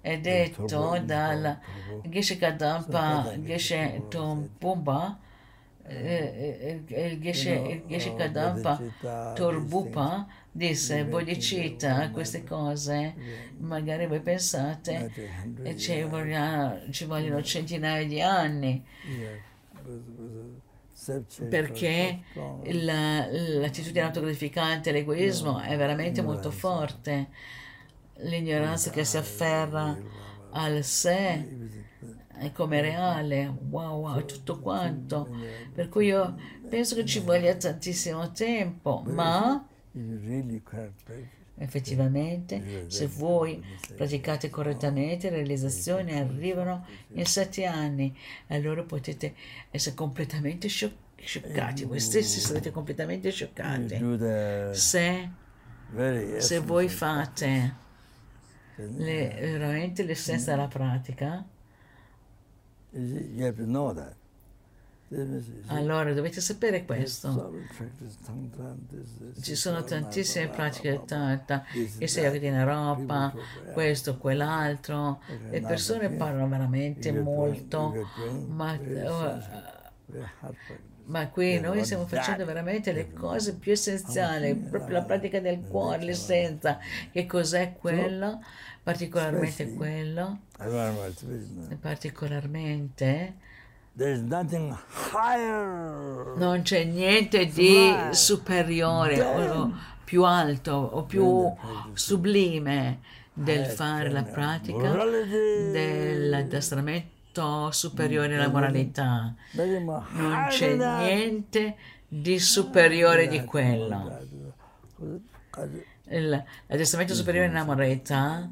[0.00, 1.58] è detto dal
[2.04, 5.18] Geshe Kadampa, Geshe Tompumba,
[5.90, 7.20] eh, eh, il
[7.86, 8.80] Geshe Kadampa
[9.34, 10.26] Torbupa?
[10.52, 13.14] disse Bodhicitta queste cose.
[13.58, 15.10] Magari voi pensate
[15.62, 18.84] e ci vogliono, ci vogliono centinaia di anni.
[21.48, 22.20] Perché
[22.84, 27.28] la- l'attitudine autogratificante, l'egoismo è veramente molto forte.
[28.22, 29.96] L'ignoranza che si afferra
[30.52, 31.48] al sé
[32.40, 35.28] è come reale, wow, wow, tutto quanto.
[35.72, 36.36] Per cui io
[36.68, 39.66] penso che ci voglia tantissimo tempo, ma
[41.62, 43.62] effettivamente se voi
[43.94, 49.34] praticate correttamente le realizzazioni arrivano in sette anni allora potete
[49.70, 53.94] essere completamente scio- scioccati voi stessi sarete completamente scioccati.
[54.74, 55.28] se,
[56.40, 57.74] se voi fate
[58.76, 61.44] le- veramente l'essenza della pratica
[65.66, 67.52] allora dovete sapere questo.
[69.40, 72.42] Ci sono tantissime pratiche del blah, Tata, This i is sei that.
[72.42, 73.34] in Europa,
[73.72, 75.20] questo, quell'altro.
[75.50, 77.92] Le persone parlano veramente molto,
[78.46, 79.08] ma, eh,
[81.06, 86.04] ma qui noi stiamo facendo veramente le cose più essenziali, proprio la pratica del cuore,
[86.04, 86.78] l'essenza.
[87.10, 88.40] Che cos'è quello?
[88.90, 90.38] Particolarmente quello,
[91.80, 93.34] particolarmente.
[96.36, 99.72] Non c'è niente di superiore o
[100.04, 101.52] più alto o più
[101.92, 103.00] sublime
[103.32, 104.92] del fare la pratica
[105.72, 109.34] dell'addestramento superiore alla moralità.
[109.52, 111.76] Non c'è niente
[112.08, 114.18] di superiore di quello.
[116.12, 118.50] L'addestramento superiore alla moralità,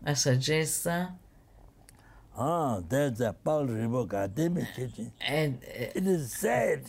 [0.00, 1.16] la saggezza,
[2.40, 4.14] Ah, there's a Paul Ribok
[5.16, 6.86] è, è- It is said.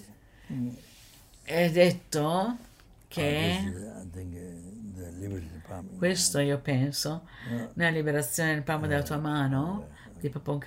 [1.43, 2.57] è detto
[3.07, 5.97] che is, Liberty Department.
[5.97, 7.27] questo io penso
[7.73, 9.87] nella liberazione del palmo della tua mano
[10.19, 10.59] di Papon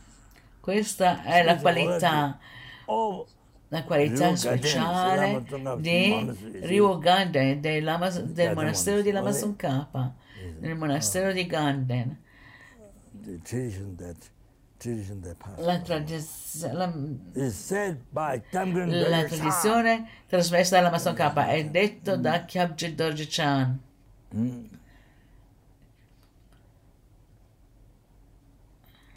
[0.60, 2.38] questa è la qualità.
[2.86, 3.30] of
[3.70, 5.44] la qualità speciale
[5.80, 6.12] di
[6.62, 10.14] Ryo Ganden del, Lama- del monastero di Lamason Kappa
[10.60, 12.18] nel monastero di Ganden
[15.58, 16.92] la, tradiz- la,
[19.10, 23.80] la tradizione trasmessa dalla Lamason Kappa è detto da Kyabje Dorje Chan
[24.36, 24.66] Mm.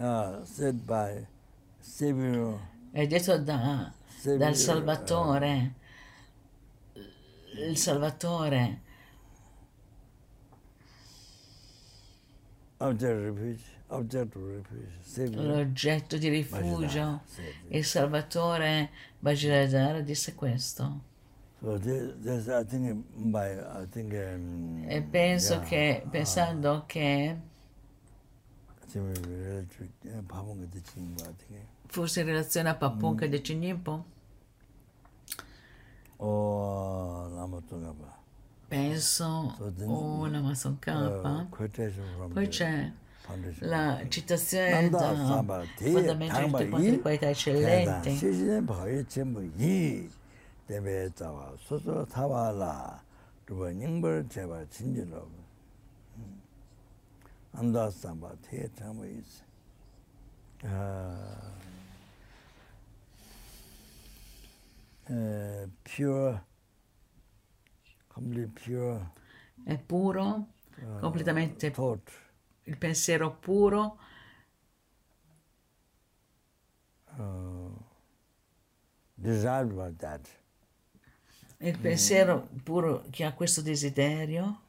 [0.00, 1.26] Ah, said by
[1.80, 2.58] Savior,
[2.92, 3.92] è detto da,
[4.22, 5.74] dal Salvatore.
[7.54, 8.80] il Salvatore.
[15.30, 17.22] L'oggetto di rifugio.
[17.68, 21.10] Il Salvatore Bajradhara disse questo.
[21.60, 27.36] So this, this I think by I think um, e penso yeah, che pensando che
[28.94, 29.12] uh,
[30.26, 30.44] 밥
[31.91, 31.91] 은 그때 지인 거 같은 게.
[31.91, 33.31] fosse in relazione a Papunka Mm.
[33.31, 34.05] de Cinimpo
[36.19, 38.17] 어, 나무토가 봐.
[38.69, 39.53] penso
[39.87, 42.91] o la Mason Kappa quotation from poi the c'è
[43.23, 43.69] foundation.
[43.69, 49.05] la citazione 남다 da 사바 대 fondamento di tutte quante le qualità eccellenti 시즌 거의
[49.07, 50.09] 전부 이
[50.67, 51.13] 때문
[65.08, 66.46] uh, pure,
[68.52, 69.10] pure.
[69.64, 70.46] È puro,
[70.76, 72.10] uh, completamente thought.
[72.64, 73.98] il pensiero puro.
[79.16, 80.28] That.
[81.58, 84.60] Il pensiero puro che ha questo desiderio.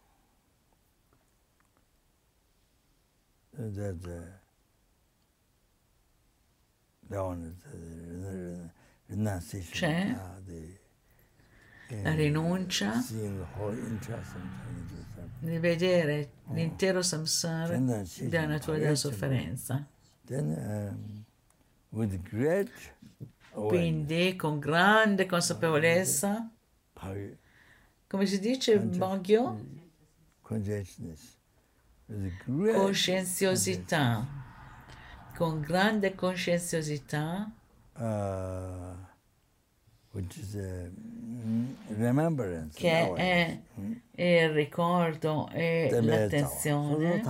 [3.55, 4.05] That
[7.13, 8.71] uh,
[9.71, 10.15] C'è?
[11.87, 13.03] the, la rinuncia?
[15.39, 19.85] di vedere l'intero samsara della natura della sofferenza.
[21.89, 22.71] With great
[23.51, 26.49] awareness, Quindi con grande consapevolezza,
[28.07, 28.77] come si dice,
[32.45, 34.27] great Coscienziosità.
[35.35, 37.51] Con grande coscienziosità,
[37.97, 39.03] uh, which is a mm, remembrance
[42.73, 43.59] che è
[44.11, 47.21] il ricordo e l'attenzione.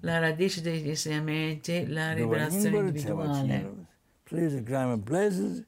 [0.00, 3.86] La radice degli insegnamenti, la liberazione individuale.
[4.22, 5.62] Please, climb places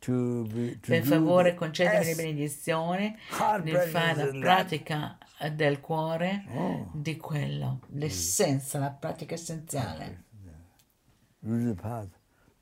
[0.00, 3.14] to be to Per favore concedimi benedizioni
[3.62, 5.18] nel fare la pratica
[5.54, 6.90] del cuore Oh.
[6.94, 10.24] di quello, l'essenza, la pratica essenziale.
[11.42, 12.10] root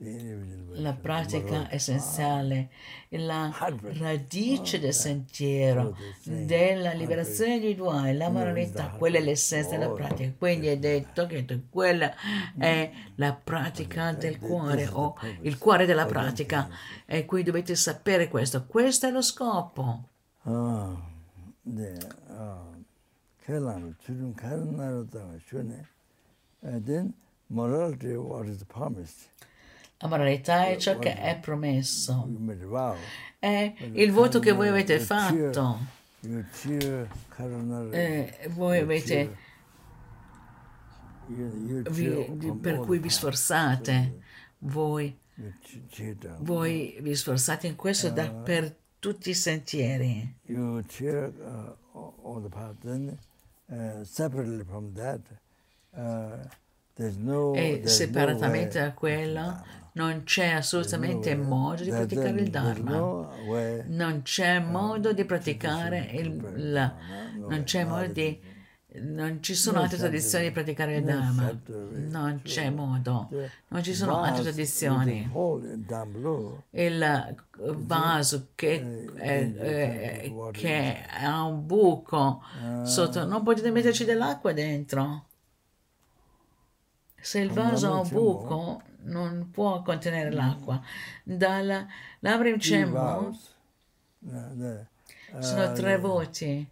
[0.01, 2.71] la pratica essenziale,
[3.09, 3.53] la
[3.99, 10.33] radice del sentiero della liberazione individuale, la moralità, quella è l'essenza della pratica.
[10.39, 12.15] Quindi è detto che quella
[12.57, 15.85] è la pratica del cuore o il cuore.
[15.85, 16.69] della pratica.
[17.05, 18.67] E qui dovete sapere questo.
[18.67, 20.09] Questo è lo scopo.
[23.45, 23.79] e poi la
[24.65, 25.25] moralità
[27.51, 29.31] Morality was promised.
[30.01, 32.25] La moralità è ciò che è promesso.
[33.39, 35.79] È il voto che voi avete fatto.
[37.93, 39.37] Eh, voi avete
[41.91, 44.19] vi- per cui vi sforzate.
[44.61, 45.17] Voi,
[46.41, 50.37] voi vi sforzate in questo da, per tutti i sentieri.
[57.55, 59.63] E separatamente da quello.
[59.99, 63.01] Non c'è assolutamente modo di praticare il Dharma.
[63.47, 66.95] way Non c'è modo di praticare il, la,
[67.37, 68.57] non c'è modo di
[69.01, 71.53] non ci sono altre tradizioni di praticare il Dharma.
[72.09, 73.29] Non c'è modo.
[73.69, 75.29] Non ci sono altre tradizioni.
[76.71, 77.35] Il eh,
[77.77, 82.41] vaso che, è- è- che ha un buco
[82.85, 85.27] sotto, non potete metterci dell'acqua dentro.
[87.21, 90.81] Se il vaso ha un buco, non può contenere l'acqua.
[91.23, 91.87] Dalla
[92.21, 92.59] Labrim
[94.21, 94.87] the,
[95.33, 96.69] uh, sono tre voti.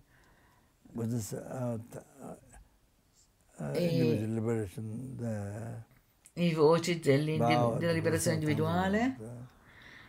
[0.92, 1.78] with this, uh,
[3.58, 3.64] uh,
[6.34, 9.16] I voti della liberazione individuale,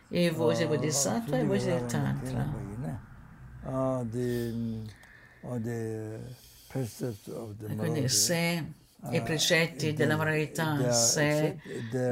[0.08, 2.66] i voti del Bodhisattva e i voti del Tantra.
[4.10, 4.52] The
[7.68, 8.64] E Quindi se
[9.10, 11.58] i precetti they- della moralità se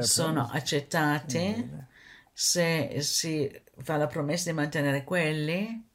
[0.01, 1.69] sono accettati,
[2.31, 5.85] se si fa la promessa di mantenere quelli,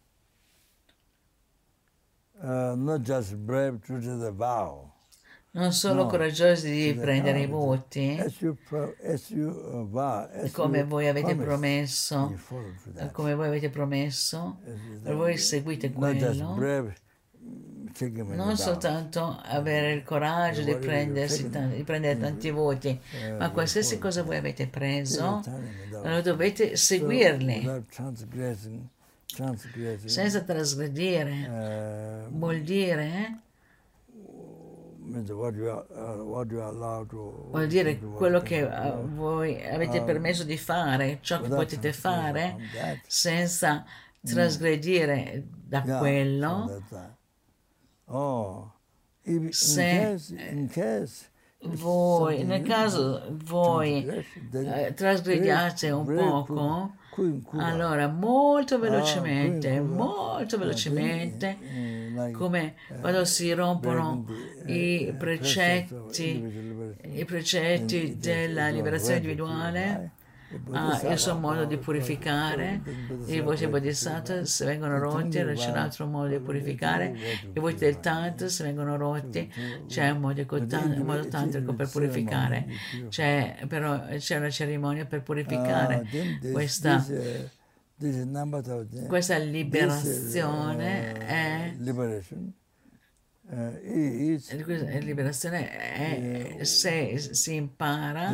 [4.31, 4.91] vow.
[5.53, 8.19] non solo No, coraggiosi di prendere i voti,
[10.53, 12.39] come voi avete promesso,
[13.13, 14.59] come voi avete promesso,
[15.15, 16.55] voi seguite quello,
[18.35, 23.01] mm, non soltanto avere il coraggio di, prendersi tan- di prendere tanti voti,
[23.39, 25.41] ma qualsiasi cosa voi avete preso,
[26.03, 27.63] allora dovete seguirli.
[30.09, 31.31] senza trasgredire.
[32.27, 33.39] uh, Vuol dire,
[37.51, 42.57] vuol dire quello che eh, voi avete permesso di fare, ciò che potete fare,
[43.07, 43.85] senza
[44.25, 46.83] trasgredire da quello.
[48.15, 48.71] Oh,
[49.51, 50.19] Se-
[51.65, 56.95] Voi, nel you caso voi eh, trasgrediate un poco,
[57.53, 64.27] allora molto ah, velocemente, molto velocemente, eh, come eh, quando si rompono
[64.67, 66.45] i eh, precetti,
[67.13, 70.11] i precetti della liberazione individuale,
[70.73, 72.81] ha il suo modo di purificare,
[73.27, 77.15] i voti bodhisattva se vengono rotti c'è un altro modo di purificare,
[77.53, 79.53] i voti del tanto se vengono rotti
[79.87, 82.67] c'è un modo, un modo tantrico per purificare,
[83.09, 86.07] c'è però c'è una cerimonia per purificare
[86.53, 87.05] questa
[89.07, 91.73] questa liberazione è
[92.37, 92.62] Uh,
[93.45, 98.31] la liberazione è se si impara.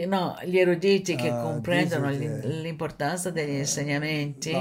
[0.00, 4.52] eh, no, gli eruditi che uh, comprendono l'importanza degli insegnamenti.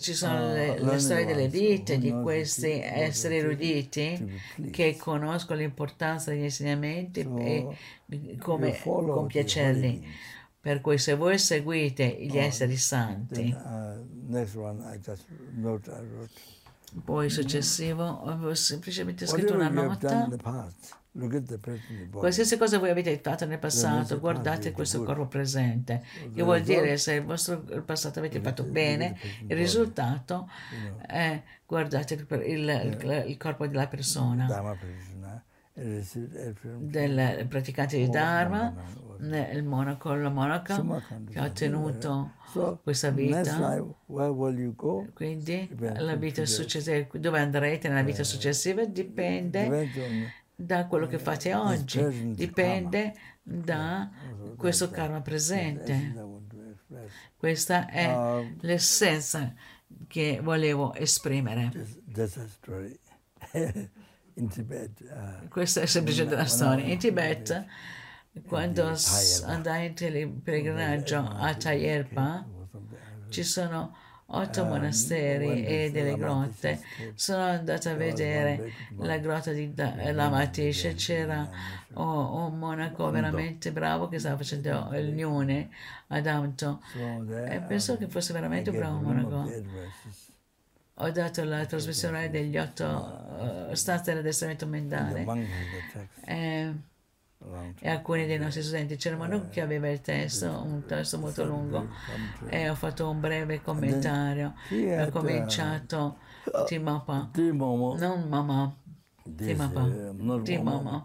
[0.00, 4.40] ci sono uh, le, le, storie delle vite di questi esseri eruditi
[4.70, 7.68] che conoscono l'importanza degli insegnamenti e
[8.38, 10.06] come compiacerli
[10.64, 14.32] per cui se voi seguite gli oh, esseri santi, uh,
[17.04, 20.26] poi successivo ho semplicemente scritto una nota.
[22.10, 27.12] Qualsiasi cosa voi avete fatto nel passato, guardate questo corpo presente, che vuol dire se
[27.16, 30.48] il vostro passato avete fatto bene, il risultato
[31.06, 34.46] è guardate il, il, il corpo della persona
[35.74, 38.72] del praticante di Dharma,
[39.18, 40.80] il monaco, la monaca
[41.28, 42.30] che ha ottenuto
[42.82, 43.84] questa vita.
[45.12, 48.84] Quindi la vita successiva, dove andrete nella vita successiva?
[48.84, 54.08] Dipende da quello che fate oggi, dipende da
[54.56, 56.14] questo karma presente.
[57.36, 59.52] Questa è um, l'essenza
[60.06, 61.72] che volevo esprimere.
[64.34, 65.00] in Tibet.
[65.00, 66.84] Uh, Questa è semplicemente la storia.
[66.84, 67.64] In Tibet,
[68.46, 68.92] quando
[69.44, 72.46] andai in pellegrinaggio a Tayerpa,
[73.28, 73.96] ci sono
[74.26, 76.80] otto um, monasteri e delle grotte.
[77.14, 81.48] Sono andata a vedere la grotta di Lamatish e c'era
[81.94, 85.68] oh, un monaco veramente bravo che stava facendo il gnune
[86.08, 86.80] ad Amto.
[86.96, 89.50] E penso che fosse veramente un bravo monaco
[90.96, 95.26] ho dato la trasmissione degli otto uh, stanze dell'addestramento mentale.
[96.24, 96.72] E,
[97.80, 101.88] e, alcuni dei nostri studenti c'erano che aveva il testo, un testo molto lungo.
[102.48, 104.54] e ho fatto un breve commentario.
[104.70, 106.18] ho cominciato
[106.66, 108.76] Timapa, non mamma,
[109.36, 109.88] Timapa,
[110.44, 111.04] Timama,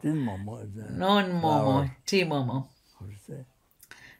[0.90, 2.74] non Momo, Timomo.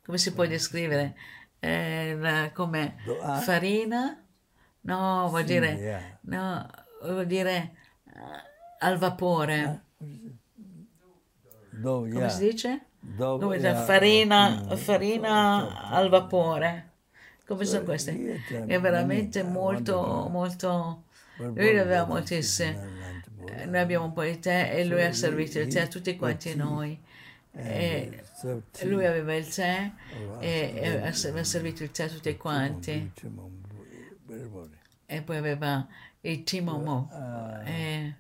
[0.04, 1.16] Come si può descrivere?
[1.60, 2.96] Eh, come
[3.42, 4.24] farina
[4.82, 6.20] No, vuol sì, dire, yeah.
[6.22, 6.70] no,
[7.04, 7.72] vuol dire
[8.06, 8.12] uh,
[8.80, 9.84] al vapore.
[11.70, 12.14] Do, yeah.
[12.16, 12.86] Come si dice?
[13.00, 13.84] Do, Come yeah.
[13.84, 14.76] farina, mm.
[14.76, 16.92] farina al vapore.
[17.46, 18.44] Come sono queste?
[18.48, 21.04] È veramente molto, molto...
[21.38, 22.98] Lui aveva moltissime.
[23.66, 26.56] Noi abbiamo un po' di tè e lui ha servito il tè a tutti quanti
[26.56, 27.02] noi.
[27.54, 28.24] E
[28.84, 29.92] lui aveva il tè
[30.40, 33.12] e aveva servito il tè a tutti quanti
[35.10, 35.88] e poi aveva
[36.22, 37.10] il Timomo.
[37.12, 38.16] Uh, e,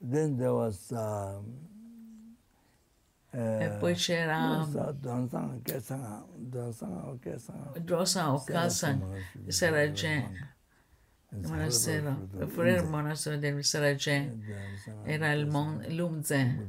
[0.00, 1.66] then there was, um,
[3.32, 4.66] uh, e poi c'era
[7.80, 9.02] Drosa o Kalsan
[9.32, 10.50] di Sarajevo
[11.34, 13.38] il monastero, oppure il monastero.
[13.38, 14.36] del Sarajevo
[15.04, 16.68] era il Mon, Lumze.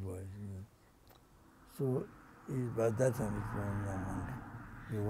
[1.76, 2.08] So,
[2.48, 4.43] by that time it was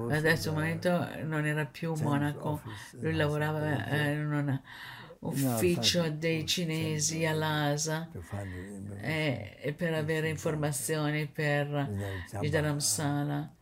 [0.10, 2.62] Adesso al momento non era più monaco,
[3.00, 4.60] lui lavorava in un
[5.20, 8.10] ufficio dei cinesi all'ASA
[9.02, 11.90] e, per avere informazioni per
[12.42, 13.54] il Dharamsala.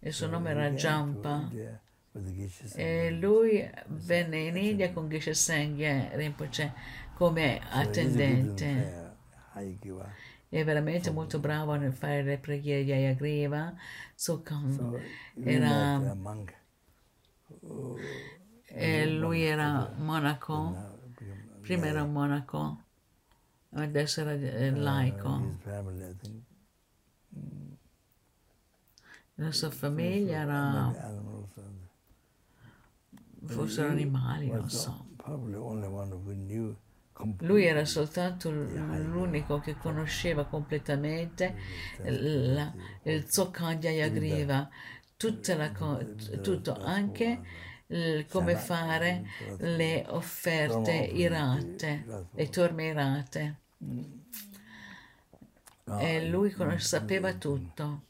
[0.00, 1.48] Il suo nome era Jampa.
[2.74, 6.72] E lui venne in India con Geshe Sengye Rinpoche
[7.14, 9.12] come attendente
[10.50, 13.72] è veramente molto bravo nel fare le preghiere di Ayagriva.
[14.14, 15.00] Sokam so,
[15.42, 16.14] era...
[18.72, 20.98] E lui era monaco,
[21.60, 22.82] prima era un monaco,
[23.70, 25.58] adesso era uh, laico.
[29.34, 30.92] La sua famiglia era...
[33.46, 35.06] fossero animali, non so.
[37.40, 41.54] Lui era soltanto l'unico che conosceva completamente
[42.02, 42.72] la,
[43.02, 44.68] il Zokkandya Griva,
[45.16, 45.70] tutta la,
[46.40, 47.40] tutto, anche
[47.88, 49.24] il, come fare
[49.58, 53.58] le offerte irate, le torme irate.
[55.98, 58.02] E lui sapeva tutto.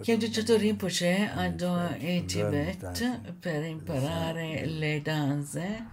[0.00, 5.86] Chiediato Rinpoche andò in Tibet per imparare le danze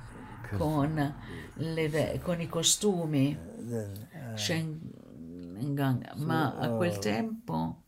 [0.57, 1.15] con,
[1.53, 3.37] le, con i costumi.
[3.57, 6.99] Uh, Shengang, ma a quel oh.
[6.99, 7.83] tempo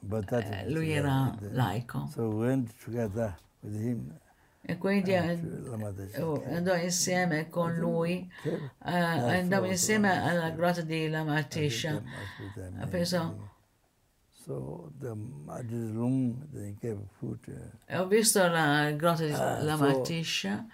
[0.00, 2.08] eh, lui era laico.
[4.60, 8.30] E quindi eh, oh, andò insieme con lui,
[8.84, 11.90] eh, andavo insieme alla grotta di Lamatisha.
[11.90, 13.48] Them as with them, Penso- and, uh,
[14.48, 15.14] So the
[15.46, 17.38] Madhis Lung, they gave food.
[17.46, 20.64] Uh, ho visto la grotta di Ah, Lamatisha.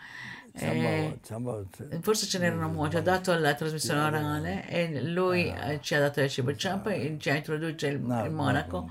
[0.56, 5.80] e Chamba, Chamba, Forse ce n'erano molti, ho dato la trasmissione orale e lui eh,
[5.82, 6.54] ci ha dato il cibo.
[6.54, 8.88] Ciampa, ci ha introdotto il, il monaco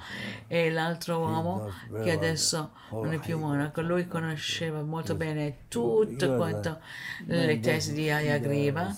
[0.48, 1.72] e l'altro uomo
[2.04, 3.80] che adesso the non è più monaco.
[3.82, 6.82] Lui conosceva molto bene tutto quanto
[7.28, 8.94] le tesi di Ayagriva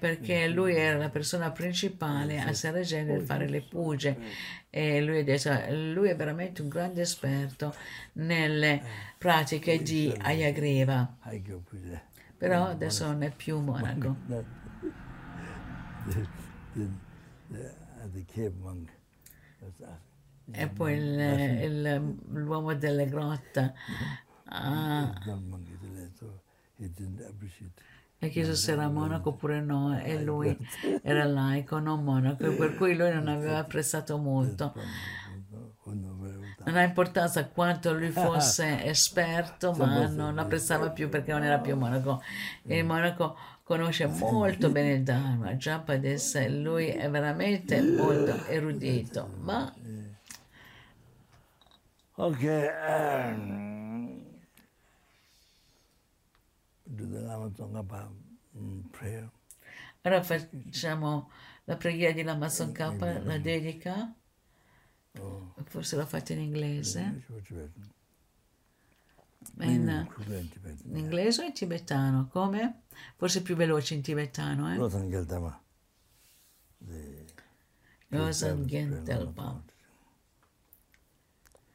[0.00, 4.16] perché lui era la persona principale a Saragene nel fare le puge
[4.74, 5.50] e lui, adesso,
[5.92, 7.74] lui è veramente un grande esperto
[8.14, 8.82] nelle
[9.18, 12.00] pratiche di Puja.
[12.38, 14.16] però adesso non è più monaco.
[20.48, 21.18] Uh, e poi il-
[21.62, 23.74] il- l'uomo delle grotte.
[24.46, 25.12] Ha
[28.22, 30.56] Ha chiesto se era monaco oppure no e lui.
[31.02, 34.72] era laico, non monaco, e per cui lui non aveva apprezzato molto.
[36.64, 41.76] Non ha importanza quanto lui fosse esperto, ma non apprezzava più perché non era più
[41.76, 42.22] monaco.
[42.62, 49.72] Il monaco conosce molto bene il Dharma, Japadesa, lui è veramente molto erudito, ma
[52.14, 52.68] Okay.
[52.68, 53.81] Um,
[56.94, 57.50] do the Lama
[58.56, 59.30] mm, prayer.
[60.02, 61.30] ora facciamo
[61.64, 64.14] la preghiera di Lama Tsongkhapa, la dedica,
[65.18, 67.22] Oh, forse l'ho fatta in inglese,
[69.58, 70.08] in,
[70.84, 72.84] in inglese o in tibetano, come?
[73.16, 74.76] Forse più veloce in tibetano, eh?
[74.76, 75.60] Rotan Geltama.
[78.08, 79.62] Rosan Gentelpa.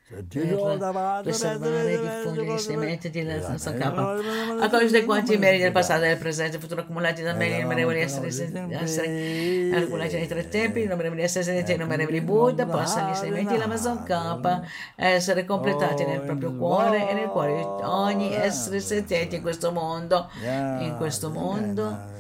[0.10, 4.16] Per per preservare e diffondere i sementi di Lama Kappa.
[4.62, 6.56] A causa dei quanti meriti del passato e del presente?
[6.56, 11.44] E futuro accumulati da me, gli innumerevoli esseri, esseri accumulati nei tre tempi, innumerevoli esseri
[11.44, 14.62] sentiti, gli innumerevoli Buddha, possano gli insegnamenti dell'Amazon K
[14.96, 20.30] essere completati nel proprio cuore e nel cuore di ogni essere sentente in questo mondo,
[20.42, 22.16] in questo mondo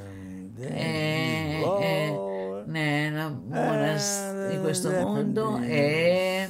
[0.59, 2.19] e, e
[2.65, 3.95] nella buona
[4.49, 6.49] di questo mondo e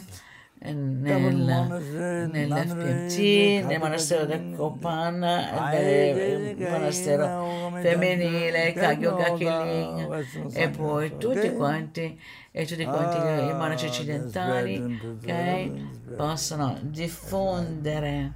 [0.59, 12.19] nel, nell'FPMT, nel monastero del Kopan, nel monastero femminile, Kagyo Gakiling e poi tutti quanti
[12.51, 15.71] e tutti quanti i monaci occidentali che
[16.15, 18.33] possono diffondere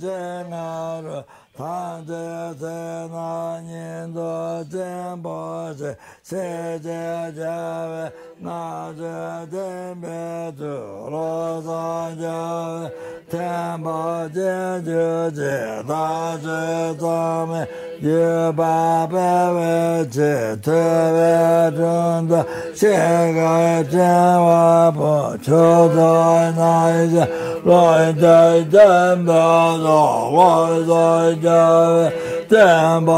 [0.00, 2.12] se 汉字
[2.58, 2.66] 字
[3.12, 6.88] 那年多真不是，谁知
[7.36, 10.10] 这位那是真别
[10.58, 10.64] 主
[11.08, 12.90] 罗三家，
[13.30, 17.68] 天不见就知他是咱们
[18.00, 18.10] 一
[18.56, 22.44] 八百位置特别重的，
[22.74, 22.88] 这
[23.34, 24.00] 个真
[24.40, 27.24] 我不求在哪一家。
[27.64, 32.12] 来在天白道，我在这
[32.48, 33.12] 天白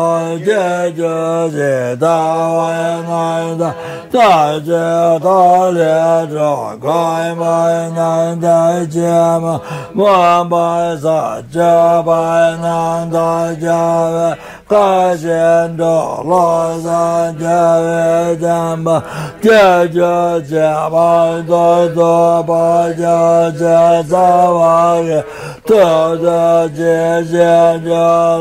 [0.44, 3.74] 解决是大爱的，
[4.12, 5.82] 在这大列
[6.30, 9.02] 着开门难在前
[9.40, 9.58] 门，
[9.96, 12.12] 我白在这白
[12.60, 14.38] 难在前门。
[14.66, 15.28] 各县
[15.76, 15.84] 的
[16.24, 19.02] 洛山县的县吧，
[19.42, 19.50] 解
[19.90, 23.02] 决解放的做把解
[23.58, 25.24] 决解放的，
[25.66, 26.82] 特色解
[27.30, 27.90] 决就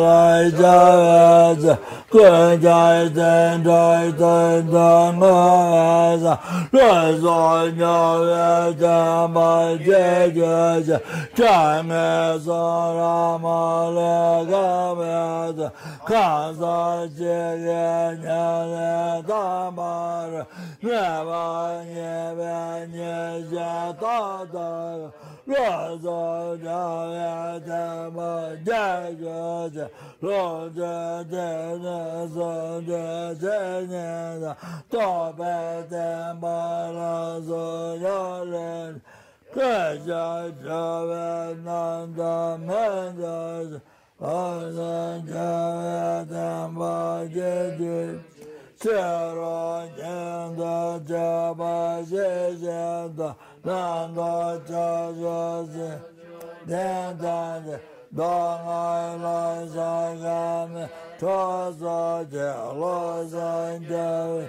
[0.04, 1.78] 来解决。
[2.13, 6.39] 真在真真我sa
[6.73, 10.41] 乱说鸟也这么解决
[10.87, 11.01] 这
[11.35, 11.95] 真没
[12.39, 15.71] 说那么那个面子
[16.07, 20.47] 看上这个年的大马人，
[20.81, 21.29] 越把
[21.85, 21.95] 你
[22.37, 22.43] 别
[22.93, 22.97] 你
[23.55, 24.57] 家大大
[25.46, 29.90] Roda da da ma da ga da
[30.22, 31.14] Roda
[53.63, 55.77] 见的这把谢谢的，难道这就是
[56.67, 57.27] 天堂
[57.67, 57.79] 的？
[58.17, 59.77] 当爱来上
[60.19, 60.89] 他们，
[61.19, 62.39] 托萨杰
[62.75, 63.37] 罗山
[63.87, 64.49] 的，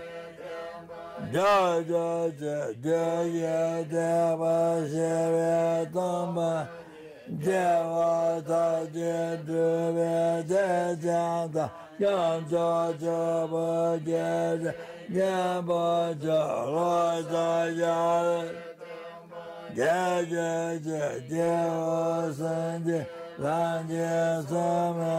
[1.34, 2.88] 这这这这
[3.27, 4.43] 也这把
[4.88, 4.95] 谢
[5.31, 6.68] 别东吧。
[7.43, 8.49] 借我他
[8.93, 8.97] 借
[9.45, 11.69] 这边再讲的。
[11.97, 14.18] 让这这不见
[14.57, 14.73] 人，
[15.10, 15.73] 念不
[16.26, 17.91] 着罗扎呀，
[19.74, 22.98] jē jē jē jē wā sēn jē
[23.42, 24.10] lān jē
[24.51, 24.66] sō
[24.98, 25.16] mē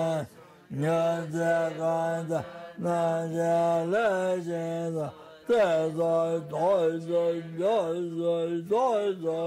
[0.79, 1.01] nyō
[1.33, 2.39] jē kān jē
[2.85, 3.57] nān jē
[3.91, 4.07] lē
[4.47, 4.63] jē
[4.95, 5.09] sō
[5.49, 5.67] tē
[5.97, 6.13] sō
[6.53, 6.71] tō
[7.07, 7.25] sō
[7.59, 7.75] yō
[8.15, 8.37] sō
[8.71, 8.87] tō
[9.25, 9.43] sō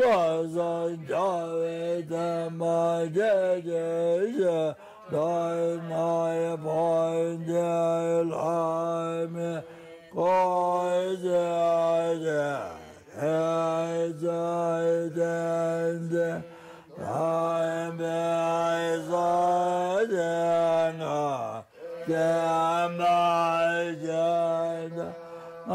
[0.00, 0.16] lō
[0.56, 0.72] sō
[1.12, 1.76] jā wē
[2.08, 2.26] tē
[2.56, 2.80] mā
[3.16, 3.36] jē
[3.68, 3.86] jē
[4.40, 4.58] jē
[5.12, 6.10] dāi nā
[6.40, 6.82] yē pō
[7.50, 7.72] jē
[8.32, 8.60] lā
[9.36, 9.50] mē
[10.16, 10.36] kō
[11.26, 11.48] jē
[12.24, 12.71] jē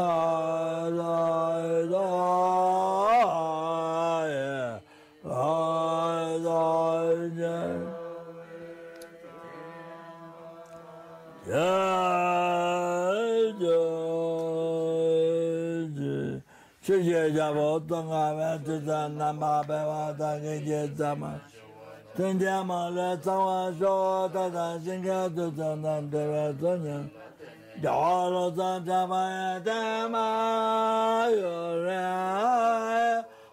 [0.00, 0.57] Uh...
[17.86, 21.32] nga me tu ta nama pe wa ta ke je ta ma.
[22.16, 26.22] Ten je ma le ta wa sho ta ta sin ke tu ta nam te
[26.26, 26.98] wa tu nya.
[27.82, 32.04] Ya lo ta ta ma ya ta ma yo re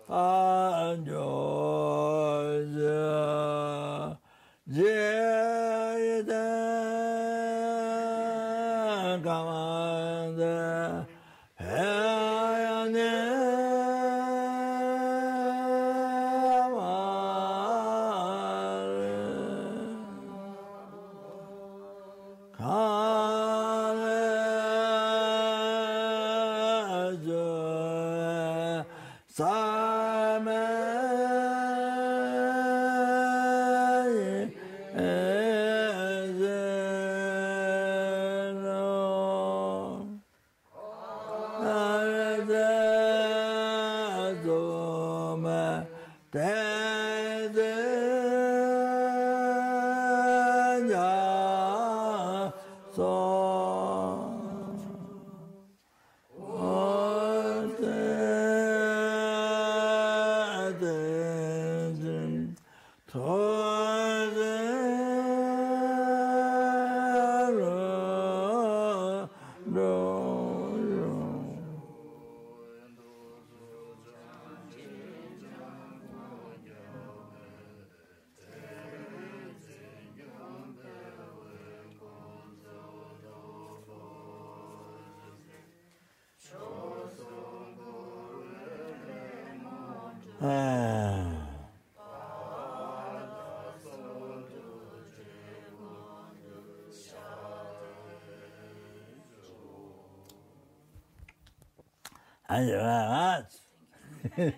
[0.08, 1.30] an jo
[2.76, 3.02] je
[4.76, 4.96] je
[6.06, 6.24] ye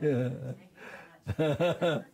[0.02, 2.00] yeah.